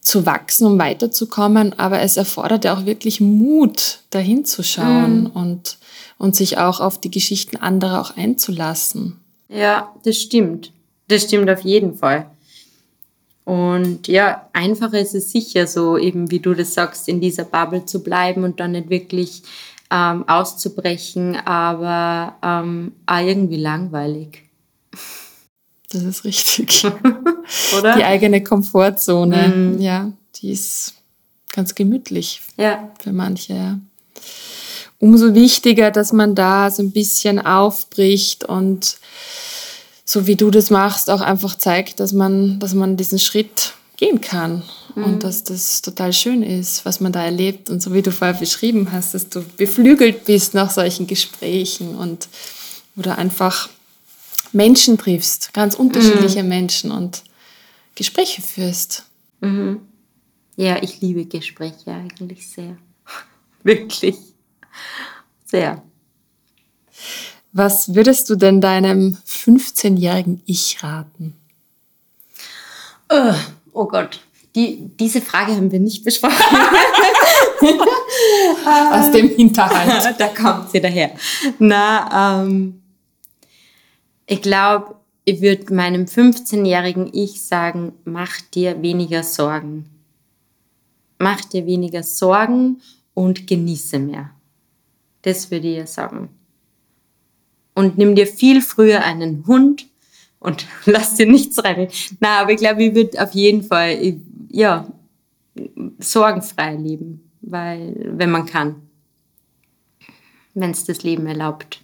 zu 0.00 0.24
wachsen, 0.24 0.66
um 0.66 0.78
weiterzukommen, 0.78 1.78
aber 1.78 2.00
es 2.00 2.16
erfordert 2.16 2.64
ja 2.64 2.76
auch 2.76 2.86
wirklich 2.86 3.20
Mut, 3.20 3.98
dahin 4.10 4.44
zu 4.44 4.62
schauen 4.62 5.24
mhm. 5.24 5.30
und, 5.30 5.78
und 6.16 6.36
sich 6.36 6.58
auch 6.58 6.80
auf 6.80 7.00
die 7.00 7.10
Geschichten 7.10 7.56
anderer 7.56 8.00
auch 8.00 8.16
einzulassen. 8.16 9.16
Ja, 9.48 9.94
das 10.04 10.16
stimmt. 10.16 10.72
Das 11.08 11.22
stimmt 11.22 11.48
auf 11.48 11.62
jeden 11.62 11.94
Fall. 11.94 12.30
Und 13.44 14.08
ja, 14.08 14.48
einfacher 14.52 15.00
ist 15.00 15.14
es 15.14 15.32
sicher 15.32 15.66
so, 15.66 15.96
eben 15.96 16.30
wie 16.30 16.38
du 16.38 16.52
das 16.52 16.74
sagst, 16.74 17.08
in 17.08 17.20
dieser 17.20 17.44
Bubble 17.44 17.86
zu 17.86 18.02
bleiben 18.02 18.44
und 18.44 18.60
dann 18.60 18.72
nicht 18.72 18.90
wirklich 18.90 19.42
ähm, 19.90 20.28
auszubrechen, 20.28 21.34
aber 21.36 22.36
ähm, 22.42 22.92
auch 23.06 23.24
irgendwie 23.24 23.56
langweilig. 23.56 24.42
Das 25.90 26.02
ist 26.02 26.24
richtig. 26.24 26.84
Oder? 27.78 27.96
Die 27.96 28.04
eigene 28.04 28.44
Komfortzone, 28.44 29.48
mhm. 29.48 29.80
ja, 29.80 30.12
die 30.34 30.50
ist 30.50 30.96
ganz 31.50 31.74
gemütlich 31.74 32.42
ja. 32.58 32.90
für 33.00 33.10
manche. 33.10 33.54
Ja. 33.54 33.78
Umso 35.00 35.34
wichtiger, 35.34 35.90
dass 35.90 36.12
man 36.12 36.34
da 36.34 36.70
so 36.70 36.82
ein 36.82 36.90
bisschen 36.90 37.38
aufbricht 37.38 38.44
und 38.44 38.98
so 40.04 40.26
wie 40.26 40.36
du 40.36 40.50
das 40.50 40.70
machst, 40.70 41.10
auch 41.10 41.20
einfach 41.20 41.56
zeigt, 41.56 42.00
dass 42.00 42.12
man, 42.12 42.58
dass 42.58 42.74
man 42.74 42.96
diesen 42.96 43.18
Schritt 43.18 43.74
gehen 43.96 44.20
kann 44.20 44.62
mhm. 44.94 45.04
und 45.04 45.24
dass 45.24 45.44
das 45.44 45.82
total 45.82 46.12
schön 46.12 46.42
ist, 46.42 46.84
was 46.84 47.00
man 47.00 47.12
da 47.12 47.22
erlebt 47.22 47.68
und 47.68 47.82
so 47.82 47.92
wie 47.92 48.02
du 48.02 48.10
vorher 48.10 48.38
beschrieben 48.38 48.88
hast, 48.90 49.14
dass 49.14 49.28
du 49.28 49.44
beflügelt 49.56 50.24
bist 50.24 50.54
nach 50.54 50.70
solchen 50.70 51.06
Gesprächen 51.06 51.94
und 51.94 52.28
oder 52.96 53.18
einfach 53.18 53.68
Menschen 54.52 54.98
triffst, 54.98 55.52
ganz 55.52 55.74
unterschiedliche 55.74 56.42
mhm. 56.42 56.48
Menschen 56.48 56.90
und 56.90 57.22
Gespräche 57.94 58.42
führst. 58.42 59.04
Mhm. 59.40 59.80
Ja, 60.56 60.82
ich 60.82 61.00
liebe 61.00 61.24
Gespräche 61.26 61.92
eigentlich 61.92 62.48
sehr. 62.48 62.76
Wirklich. 63.62 64.16
Sehr. 65.44 65.82
Was 67.52 67.94
würdest 67.94 68.28
du 68.30 68.36
denn 68.36 68.60
deinem 68.60 69.16
15-jährigen 69.26 70.42
Ich 70.46 70.82
raten? 70.82 71.34
Oh, 73.10 73.34
oh 73.72 73.86
Gott, 73.86 74.20
die, 74.54 74.90
diese 74.98 75.20
Frage 75.20 75.54
haben 75.56 75.72
wir 75.72 75.80
nicht 75.80 76.04
besprochen. 76.04 76.34
Aus 78.92 79.10
dem 79.12 79.28
Hinterhalt. 79.28 80.14
da 80.18 80.28
kommt 80.28 80.70
sie 80.70 80.80
daher. 80.80 81.12
Na, 81.58 82.42
ähm, 82.42 82.82
ich 84.26 84.42
glaube, 84.42 84.96
ich 85.24 85.40
würde 85.40 85.74
meinem 85.74 86.04
15-jährigen 86.04 87.10
Ich 87.12 87.42
sagen, 87.42 87.92
mach 88.04 88.40
dir 88.54 88.82
weniger 88.82 89.22
Sorgen. 89.22 89.86
Mach 91.18 91.40
dir 91.42 91.66
weniger 91.66 92.02
Sorgen 92.02 92.80
und 93.14 93.46
genieße 93.46 93.98
mehr. 93.98 94.30
Das 95.28 95.50
würde 95.50 95.68
ich 95.68 95.90
sagen. 95.90 96.30
Und 97.74 97.98
nimm 97.98 98.14
dir 98.14 98.26
viel 98.26 98.62
früher 98.62 99.04
einen 99.04 99.46
Hund 99.46 99.86
und 100.38 100.66
lass 100.86 101.16
dir 101.16 101.26
nichts 101.26 101.62
rein. 101.62 101.88
Na, 102.18 102.40
aber 102.40 102.52
ich 102.52 102.56
glaube, 102.56 102.82
ich 102.82 102.94
würde 102.94 103.22
auf 103.22 103.34
jeden 103.34 103.62
Fall, 103.62 104.16
ja, 104.50 104.90
sorgenfrei 105.98 106.76
leben, 106.76 107.30
weil, 107.42 107.94
wenn 108.16 108.30
man 108.30 108.46
kann, 108.46 108.76
wenn 110.54 110.70
es 110.70 110.84
das 110.84 111.02
Leben 111.02 111.26
erlaubt. 111.26 111.82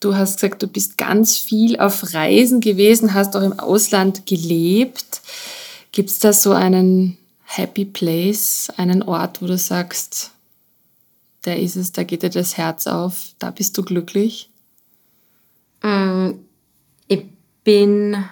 Du 0.00 0.14
hast 0.14 0.40
gesagt, 0.40 0.62
du 0.62 0.68
bist 0.68 0.96
ganz 0.96 1.36
viel 1.36 1.78
auf 1.78 2.14
Reisen 2.14 2.62
gewesen, 2.62 3.12
hast 3.12 3.36
auch 3.36 3.42
im 3.42 3.58
Ausland 3.58 4.24
gelebt. 4.24 5.20
Gibt 5.92 6.08
es 6.08 6.18
da 6.18 6.32
so 6.32 6.52
einen 6.52 7.18
Happy 7.44 7.84
Place, 7.84 8.72
einen 8.78 9.02
Ort, 9.02 9.42
wo 9.42 9.46
du 9.46 9.58
sagst, 9.58 10.30
der 11.44 11.58
ist 11.58 11.76
es, 11.76 11.92
da 11.92 12.04
geht 12.04 12.22
dir 12.22 12.30
das 12.30 12.56
Herz 12.56 12.86
auf, 12.86 13.34
da 13.38 13.50
bist 13.50 13.76
du 13.78 13.82
glücklich? 13.82 14.50
Mm, 15.82 16.30
ich 17.08 17.24
bin 17.64 18.24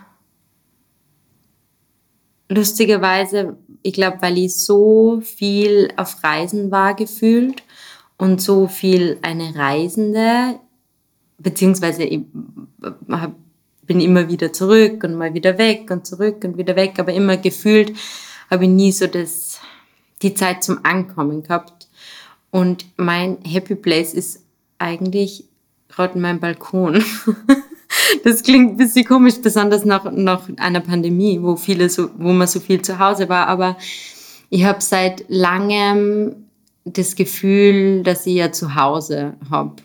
lustigerweise, 2.49 3.57
ich 3.83 3.93
glaube, 3.93 4.19
weil 4.21 4.39
ich 4.39 4.55
so 4.57 5.21
viel 5.23 5.93
auf 5.97 6.23
Reisen 6.23 6.71
war 6.71 6.95
gefühlt 6.95 7.63
und 8.17 8.43
so 8.43 8.67
viel 8.67 9.19
eine 9.23 9.55
Reisende, 9.55 10.61
beziehungsweise 11.39 12.05
ich 12.05 12.23
bin 13.83 14.01
immer 14.01 14.29
wieder 14.29 14.53
zurück 14.53 15.03
und 15.05 15.15
mal 15.15 15.35
wieder 15.35 15.57
weg 15.57 15.91
und 15.91 16.07
zurück 16.07 16.45
und 16.45 16.59
wieder 16.59 16.77
weg, 16.77 16.99
aber 16.99 17.13
immer 17.13 17.37
gefühlt 17.37 17.97
habe 18.51 18.65
ich 18.65 18.71
nie 18.71 18.93
so 18.93 19.07
das, 19.07 19.61
die 20.23 20.35
Zeit 20.35 20.63
zum 20.63 20.85
Ankommen 20.85 21.43
gehabt. 21.43 21.88
Und 22.51 22.86
mein 22.96 23.38
Happy 23.44 23.74
Place 23.74 24.14
ist 24.14 24.44
eigentlich 24.78 25.44
gerade 25.88 26.18
mein 26.18 26.40
Balkon. 26.40 27.03
das 28.24 28.42
klingt 28.42 28.72
ein 28.72 28.76
bisschen 28.76 29.05
komisch, 29.05 29.40
besonders 29.42 29.84
nach, 29.84 30.11
nach 30.12 30.49
einer 30.57 30.80
Pandemie, 30.80 31.40
wo 31.42 31.57
viele 31.57 31.90
so, 31.90 32.11
wo 32.16 32.32
man 32.32 32.46
so 32.46 32.61
viel 32.61 32.82
zu 32.82 32.99
Hause 32.99 33.28
war. 33.28 33.49
Aber 33.49 33.76
ich 34.51 34.64
habe 34.64 34.80
seit 34.80 35.24
langem 35.28 36.36
das 36.84 37.16
Gefühl, 37.16 38.03
dass 38.03 38.26
ich 38.26 38.36
ja 38.36 38.51
zu 38.51 38.74
Hause 38.74 39.34
habe 39.51 39.76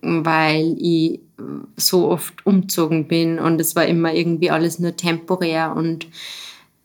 weil 0.00 0.76
ich 0.78 1.20
so 1.76 2.10
oft 2.10 2.46
umzogen 2.46 3.08
bin 3.08 3.38
und 3.38 3.60
es 3.60 3.76
war 3.76 3.86
immer 3.86 4.14
irgendwie 4.14 4.50
alles 4.50 4.78
nur 4.78 4.96
temporär 4.96 5.74
und 5.76 6.06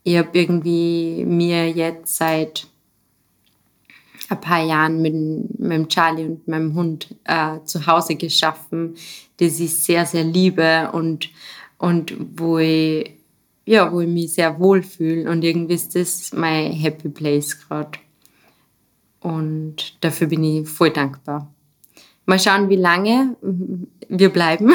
ich 0.04 0.18
habe 0.18 0.30
irgendwie 0.32 1.24
mir 1.24 1.70
jetzt 1.70 2.16
seit 2.16 2.66
ein 4.32 4.40
paar 4.40 4.64
Jahren 4.64 5.00
mit, 5.02 5.58
mit 5.58 5.88
Charlie 5.88 6.24
und 6.24 6.48
meinem 6.48 6.74
Hund 6.74 7.14
äh, 7.24 7.58
zu 7.64 7.86
Hause 7.86 8.16
geschaffen, 8.16 8.94
das 9.38 9.60
ich 9.60 9.74
sehr, 9.74 10.06
sehr 10.06 10.24
liebe 10.24 10.90
und, 10.92 11.30
und 11.78 12.14
wo, 12.36 12.58
ich, 12.58 13.12
ja, 13.64 13.92
wo 13.92 14.00
ich 14.00 14.08
mich 14.08 14.34
sehr 14.34 14.58
wohl 14.58 14.82
fühle. 14.82 15.30
Und 15.30 15.44
irgendwie 15.44 15.74
ist 15.74 15.94
das 15.94 16.32
mein 16.32 16.72
Happy 16.72 17.08
Place 17.08 17.58
gerade. 17.60 17.98
Und 19.20 20.02
dafür 20.02 20.26
bin 20.26 20.42
ich 20.42 20.68
voll 20.68 20.90
dankbar. 20.90 21.52
Mal 22.26 22.38
schauen, 22.38 22.68
wie 22.68 22.76
lange 22.76 23.36
wir 24.08 24.28
bleiben. 24.28 24.72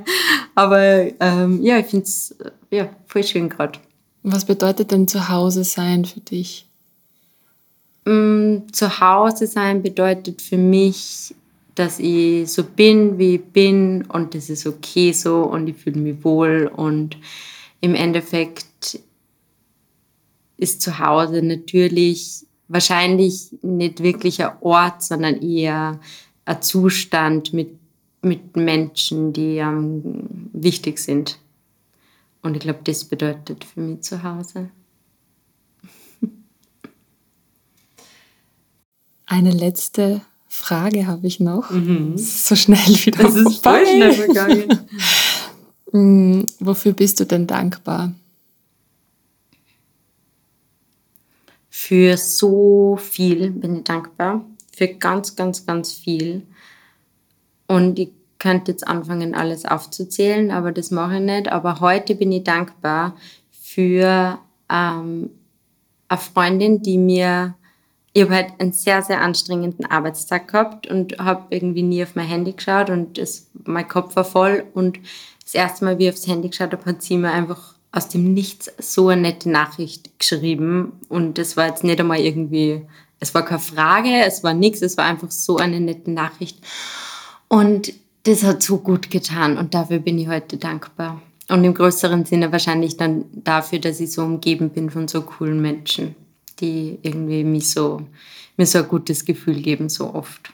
Aber 0.54 1.06
ähm, 1.20 1.62
ja, 1.62 1.78
ich 1.78 1.86
finde 1.86 2.04
es 2.04 2.34
ja, 2.70 2.88
voll 3.06 3.22
schön 3.22 3.48
gerade. 3.48 3.78
Was 4.22 4.44
bedeutet 4.44 4.90
denn 4.90 5.06
zu 5.06 5.28
Hause 5.28 5.62
sein 5.64 6.04
für 6.04 6.20
dich? 6.20 6.65
Mm, 8.06 8.68
zu 8.70 9.00
Hause 9.00 9.48
sein 9.48 9.82
bedeutet 9.82 10.40
für 10.40 10.56
mich, 10.56 11.34
dass 11.74 11.98
ich 11.98 12.50
so 12.50 12.62
bin, 12.62 13.18
wie 13.18 13.34
ich 13.34 13.44
bin 13.44 14.04
und 14.06 14.34
das 14.34 14.48
ist 14.48 14.66
okay 14.66 15.12
so 15.12 15.42
und 15.42 15.66
ich 15.66 15.76
fühle 15.76 15.98
mich 15.98 16.24
wohl 16.24 16.70
und 16.74 17.18
im 17.80 17.94
Endeffekt 17.96 19.00
ist 20.56 20.80
zu 20.80 21.00
Hause 21.00 21.42
natürlich 21.42 22.46
wahrscheinlich 22.68 23.50
nicht 23.62 24.02
wirklich 24.02 24.42
ein 24.42 24.52
Ort, 24.60 25.02
sondern 25.02 25.42
eher 25.42 26.00
ein 26.44 26.62
Zustand 26.62 27.52
mit, 27.52 27.76
mit 28.22 28.56
Menschen, 28.56 29.32
die 29.32 29.56
ähm, 29.58 30.48
wichtig 30.52 30.98
sind. 30.98 31.38
Und 32.42 32.54
ich 32.54 32.60
glaube, 32.60 32.80
das 32.84 33.04
bedeutet 33.04 33.64
für 33.64 33.80
mich 33.80 34.02
zu 34.02 34.22
Hause. 34.22 34.70
Eine 39.26 39.50
letzte 39.50 40.22
Frage 40.48 41.06
habe 41.06 41.26
ich 41.26 41.40
noch. 41.40 41.70
Mhm. 41.70 42.16
So 42.16 42.54
schnell 42.56 42.78
wieder. 42.86 43.22
Das 43.22 43.34
ist 43.34 43.62
voll 43.62 43.86
schnell 43.86 44.12
vergangen. 44.12 44.80
Mm, 45.92 46.42
wofür 46.58 46.92
bist 46.92 47.20
du 47.20 47.24
denn 47.24 47.46
dankbar? 47.46 48.12
Für 51.70 52.16
so 52.16 52.98
viel 53.00 53.52
bin 53.52 53.76
ich 53.76 53.84
dankbar 53.84 54.44
für 54.76 54.88
ganz, 54.88 55.36
ganz, 55.36 55.64
ganz 55.64 55.92
viel. 55.94 56.42
Und 57.66 57.98
ich 57.98 58.10
könnte 58.38 58.72
jetzt 58.72 58.86
anfangen, 58.86 59.34
alles 59.34 59.64
aufzuzählen, 59.64 60.50
aber 60.50 60.70
das 60.70 60.90
mache 60.90 61.14
ich 61.16 61.22
nicht. 61.22 61.48
Aber 61.50 61.80
heute 61.80 62.14
bin 62.14 62.30
ich 62.30 62.44
dankbar 62.44 63.16
für 63.50 64.38
ähm, 64.70 65.30
eine 66.08 66.20
Freundin, 66.20 66.82
die 66.82 66.98
mir, 66.98 67.54
ich 68.16 68.22
habe 68.22 68.34
halt 68.34 68.52
einen 68.58 68.72
sehr, 68.72 69.02
sehr 69.02 69.20
anstrengenden 69.20 69.84
Arbeitstag 69.84 70.48
gehabt 70.48 70.86
und 70.86 71.18
habe 71.18 71.46
irgendwie 71.50 71.82
nie 71.82 72.02
auf 72.02 72.14
mein 72.14 72.26
Handy 72.26 72.52
geschaut 72.52 72.88
und 72.88 73.18
es, 73.18 73.50
mein 73.64 73.86
Kopf 73.86 74.16
war 74.16 74.24
voll. 74.24 74.64
Und 74.72 74.98
das 75.44 75.54
erste 75.54 75.84
Mal, 75.84 75.98
wie 75.98 76.06
ich 76.06 76.14
aufs 76.14 76.26
Handy 76.26 76.48
geschaut 76.48 76.72
habe, 76.72 76.84
hat 76.86 77.02
sie 77.02 77.18
mir 77.18 77.30
einfach 77.30 77.74
aus 77.92 78.08
dem 78.08 78.32
Nichts 78.32 78.70
so 78.78 79.08
eine 79.08 79.20
nette 79.20 79.50
Nachricht 79.50 80.18
geschrieben. 80.18 80.92
Und 81.08 81.36
das 81.36 81.56
war 81.56 81.66
jetzt 81.66 81.84
nicht 81.84 82.00
einmal 82.00 82.20
irgendwie 82.20 82.86
es 83.20 83.34
war 83.34 83.44
keine 83.44 83.60
Frage, 83.60 84.24
es 84.24 84.42
war 84.44 84.54
nichts, 84.54 84.82
es 84.82 84.96
war 84.96 85.04
einfach 85.04 85.30
so 85.30 85.56
eine 85.56 85.80
nette 85.80 86.10
Nachricht. 86.10 86.58
Und 87.48 87.92
das 88.24 88.42
hat 88.44 88.62
so 88.62 88.78
gut 88.78 89.10
getan 89.10 89.56
und 89.56 89.74
dafür 89.74 89.98
bin 89.98 90.18
ich 90.18 90.28
heute 90.28 90.56
dankbar. 90.56 91.20
Und 91.48 91.64
im 91.64 91.74
größeren 91.74 92.24
Sinne 92.24 92.50
wahrscheinlich 92.50 92.96
dann 92.96 93.26
dafür, 93.32 93.78
dass 93.78 94.00
ich 94.00 94.12
so 94.12 94.22
umgeben 94.22 94.70
bin 94.70 94.90
von 94.90 95.06
so 95.06 95.22
coolen 95.22 95.62
Menschen, 95.62 96.16
die 96.60 96.98
irgendwie 97.02 97.44
mich 97.44 97.70
so, 97.70 98.02
mir 98.56 98.66
so 98.66 98.78
ein 98.78 98.88
gutes 98.88 99.24
Gefühl 99.24 99.60
geben, 99.60 99.88
so 99.88 100.12
oft. 100.14 100.52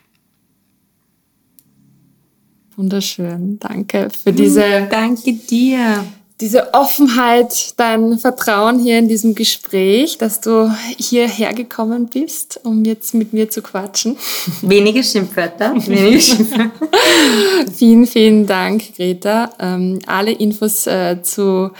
Wunderschön. 2.76 3.58
Danke 3.58 4.08
für 4.10 4.32
diese. 4.32 4.88
Danke 4.90 5.34
dir 5.34 6.04
diese 6.42 6.74
Offenheit, 6.74 7.74
dein 7.76 8.18
Vertrauen 8.18 8.80
hier 8.80 8.98
in 8.98 9.06
diesem 9.06 9.36
Gespräch, 9.36 10.18
dass 10.18 10.40
du 10.40 10.74
hierher 10.98 11.54
gekommen 11.54 12.08
bist, 12.08 12.58
um 12.64 12.84
jetzt 12.84 13.14
mit 13.14 13.32
mir 13.32 13.48
zu 13.48 13.62
quatschen. 13.62 14.16
Wenige 14.62 15.04
Schimpfwörter. 15.04 15.72
Wenige 15.86 16.20
Schimpfwörter. 16.20 16.88
vielen, 17.72 18.08
vielen 18.08 18.46
Dank, 18.48 18.96
Greta. 18.96 19.52
Ähm, 19.60 20.00
alle 20.06 20.32
Infos 20.32 20.88
äh, 20.88 21.22
zu 21.22 21.70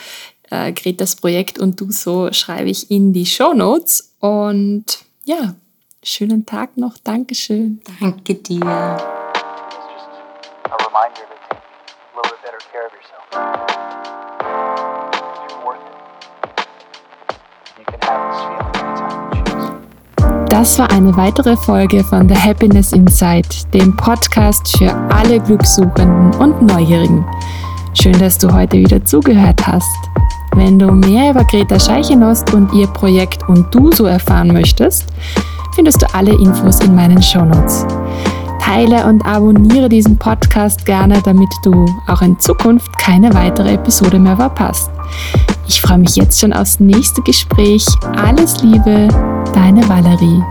äh, 0.49 0.70
Gretas 0.73 1.16
Projekt 1.16 1.59
und 1.59 1.81
du 1.81 1.91
so 1.91 2.33
schreibe 2.33 2.70
ich 2.70 2.89
in 2.89 3.12
die 3.12 3.27
Show 3.27 3.55
Notes. 3.55 4.12
Und 4.23 4.85
ja, 5.25 5.57
schönen 6.01 6.47
Tag 6.47 6.77
noch. 6.77 6.97
Dankeschön. 7.03 7.81
Danke 8.01 8.37
dir. 8.37 8.61
Das 20.49 20.79
war 20.79 20.89
eine 20.93 21.16
weitere 21.16 21.57
Folge 21.57 22.05
von 22.05 22.29
The 22.29 22.37
Happiness 22.37 22.93
Insight, 22.93 23.75
dem 23.75 23.97
Podcast 23.97 24.79
für 24.79 24.93
alle 25.12 25.41
Glückssuchenden 25.41 26.33
und 26.35 26.62
Neugierigen. 26.62 27.27
Schön, 28.01 28.16
dass 28.20 28.39
du 28.39 28.53
heute 28.53 28.77
wieder 28.79 29.05
zugehört 29.05 29.66
hast. 29.66 30.12
Wenn 30.55 30.78
du 30.78 30.92
mehr 30.92 31.30
über 31.30 31.44
Greta 31.44 31.80
Scheichenost 31.80 32.53
und 32.53 32.72
ihr 32.74 32.86
Projekt 32.86 33.48
und 33.48 33.74
du 33.74 33.90
so 33.90 34.05
erfahren 34.05 34.53
möchtest, 34.53 35.07
findest 35.74 36.03
du 36.03 36.14
alle 36.14 36.32
Infos 36.32 36.80
in 36.80 36.94
meinen 36.94 37.22
Shownotes. 37.22 37.86
Teile 38.61 39.07
und 39.07 39.24
abonniere 39.26 39.88
diesen 39.88 40.16
Podcast 40.16 40.84
gerne, 40.84 41.20
damit 41.24 41.50
du 41.64 41.86
auch 42.07 42.22
in 42.22 42.38
Zukunft 42.38 42.96
keine 42.98 43.32
weitere 43.34 43.74
Episode 43.74 44.18
mehr 44.18 44.36
verpasst. 44.36 44.90
Ich 45.66 45.80
freue 45.80 45.98
mich 45.98 46.16
jetzt 46.16 46.40
schon 46.40 46.53
aufs 46.53 46.80
nächste 46.80 47.22
Gespräch. 47.22 47.86
Alles 48.16 48.62
Liebe, 48.62 49.09
deine 49.55 49.86
Valerie. 49.88 50.42